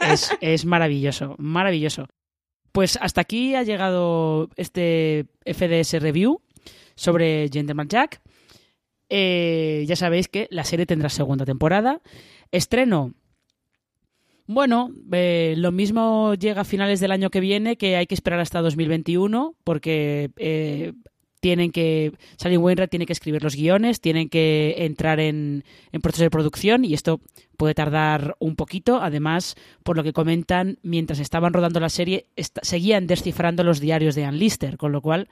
[0.00, 2.06] Es, es maravilloso, maravilloso.
[2.72, 6.42] Pues hasta aquí ha llegado este FDS Review
[6.94, 8.20] sobre Gentleman Jack.
[9.10, 12.00] Eh, ya sabéis que la serie tendrá segunda temporada.
[12.52, 13.12] Estreno.
[14.46, 18.40] Bueno, eh, lo mismo llega a finales del año que viene, que hay que esperar
[18.40, 20.92] hasta 2021, porque eh,
[21.40, 22.12] tienen que.
[22.36, 26.84] Sally Wainwright tiene que escribir los guiones, tienen que entrar en, en, proceso de producción
[26.84, 27.20] y esto
[27.56, 29.00] puede tardar un poquito.
[29.00, 34.24] Además, por lo que comentan, mientras estaban rodando la serie, seguían descifrando los diarios de
[34.24, 35.28] Ann Lister, con lo cual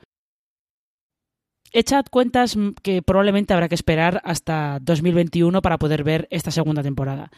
[1.71, 7.29] Echad cuentas que probablemente habrá que esperar hasta 2021 para poder ver esta segunda temporada.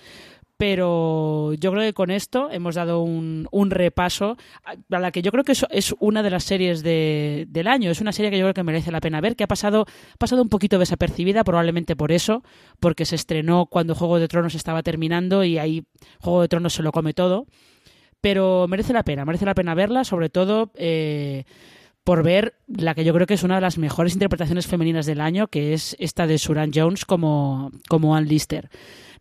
[0.61, 5.43] Pero yo creo que con esto hemos dado un, repaso a la que yo creo
[5.43, 7.89] que es una de las series del año.
[7.89, 9.88] Es una serie que yo creo que merece la pena ver, que ha pasado,
[10.19, 12.43] pasado un poquito desapercibida, probablemente por eso,
[12.79, 15.84] porque se estrenó cuando Juego de Tronos estaba terminando y ahí
[16.19, 17.47] Juego de Tronos se lo come todo.
[18.21, 20.71] Pero merece la pena, merece la pena verla, sobre todo...
[20.75, 21.45] Eh,
[22.04, 25.22] por ver la que yo creo que es una de las mejores interpretaciones femeninas del
[25.22, 28.70] año, que es esta de Suran Jones como, como Ann Lister.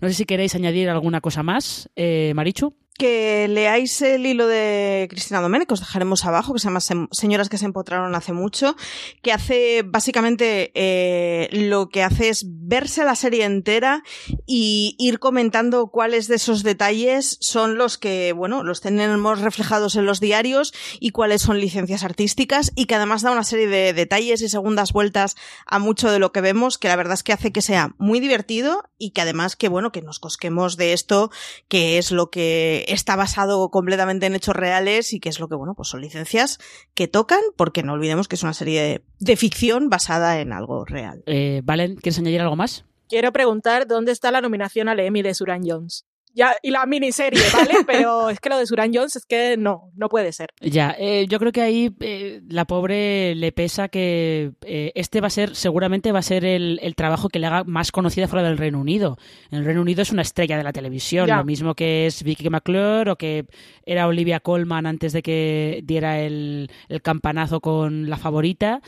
[0.00, 2.74] No sé si queréis añadir alguna cosa más, eh, Marichu.
[3.00, 7.48] Que leáis el hilo de Cristina Domene, que os dejaremos abajo, que se llama Señoras
[7.48, 8.76] que se empotraron hace mucho,
[9.22, 14.02] que hace básicamente eh, lo que hace es verse la serie entera
[14.46, 20.04] y ir comentando cuáles de esos detalles son los que, bueno, los tenemos reflejados en
[20.04, 24.42] los diarios y cuáles son licencias artísticas y que además da una serie de detalles
[24.42, 27.50] y segundas vueltas a mucho de lo que vemos, que la verdad es que hace
[27.50, 31.30] que sea muy divertido y que además que, bueno, que nos cosquemos de esto,
[31.68, 35.54] que es lo que está basado completamente en hechos reales y que es lo que,
[35.54, 36.58] bueno, pues son licencias
[36.94, 41.22] que tocan, porque no olvidemos que es una serie de, ficción basada en algo real.
[41.26, 42.84] Eh, Valen, ¿quieres añadir algo más?
[43.08, 47.42] Quiero preguntar dónde está la nominación al Emmy de Suran Jones ya, y la miniserie,
[47.52, 47.74] ¿vale?
[47.86, 50.50] Pero es que lo de Suran Jones es que no, no puede ser.
[50.60, 55.26] Ya, eh, yo creo que ahí eh, la pobre le pesa que eh, este va
[55.26, 58.46] a ser, seguramente va a ser el, el, trabajo que le haga más conocida fuera
[58.46, 59.18] del Reino Unido.
[59.50, 62.50] En el Reino Unido es una estrella de la televisión, lo mismo que es Vicky
[62.50, 63.46] McClure o que
[63.84, 68.80] era Olivia Colman antes de que diera el, el campanazo con la favorita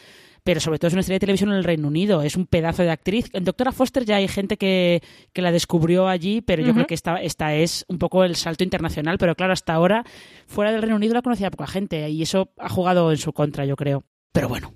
[0.44, 2.82] pero sobre todo es una estrella de televisión en el Reino Unido, es un pedazo
[2.82, 3.28] de actriz.
[3.32, 6.94] En Doctora Foster ya hay gente que, que la descubrió allí, pero yo creo que
[6.94, 10.04] esta, esta es un poco el salto internacional, pero claro, hasta ahora
[10.46, 13.64] fuera del Reino Unido la conocía poca gente y eso ha jugado en su contra,
[13.64, 14.04] yo creo.
[14.32, 14.74] Pero bueno,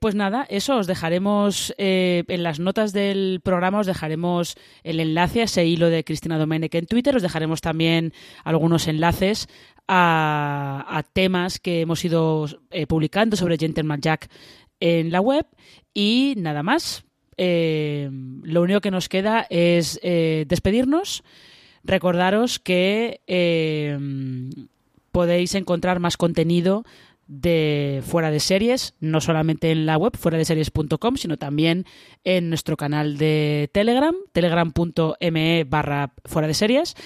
[0.00, 5.42] pues nada, eso os dejaremos eh, en las notas del programa, os dejaremos el enlace
[5.42, 9.46] a ese hilo de Cristina Domenech en Twitter, os dejaremos también algunos enlaces
[9.92, 14.30] a, temas que hemos ido eh, publicando sobre Gentleman Jack
[14.78, 15.46] en la web
[15.92, 17.04] y nada más.
[17.36, 18.08] Eh,
[18.42, 21.24] lo único que nos queda es despedirnos.
[21.82, 23.20] Recordaros que
[25.10, 26.84] podéis encontrar más contenido
[27.30, 31.86] de fuera de series, no solamente en la web fuera de series.com, sino también
[32.24, 36.96] en nuestro canal de Telegram, telegram.me barra fuera de series,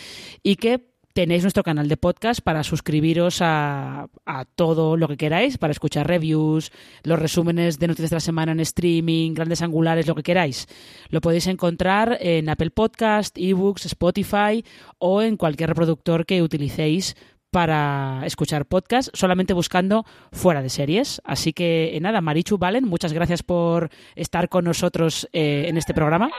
[0.42, 5.58] y que tenéis nuestro canal de podcast para suscribiros a, a, todo lo que queráis,
[5.58, 6.72] para escuchar reviews,
[7.04, 10.66] los resúmenes de noticias de la semana en streaming, grandes angulares, lo que queráis.
[11.10, 14.64] Lo podéis encontrar en Apple Podcast, eBooks, Spotify
[14.98, 17.16] o en cualquier reproductor que utilicéis
[17.54, 21.22] para escuchar podcast solamente buscando fuera de series.
[21.24, 25.94] Así que eh, nada, Marichu Valen, muchas gracias por estar con nosotros eh, en este
[25.94, 26.30] programa.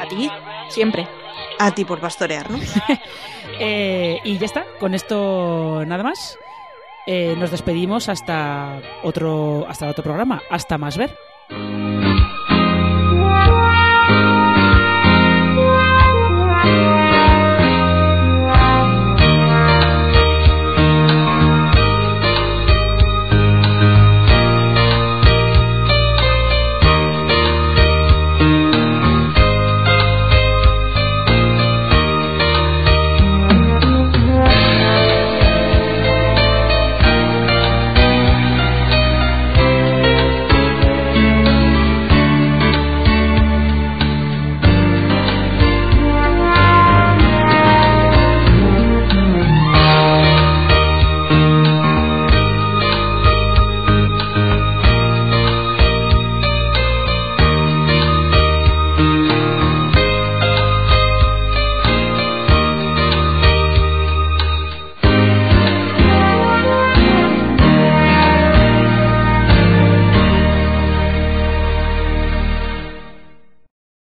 [0.00, 0.28] A ti,
[0.68, 1.06] siempre.
[1.60, 2.58] A ti por pastorear, ¿no?
[3.58, 6.36] Eh, y ya está, con esto nada más.
[7.06, 10.42] nos despedimos hasta otro, hasta otro programa.
[10.50, 11.16] Hasta más ver.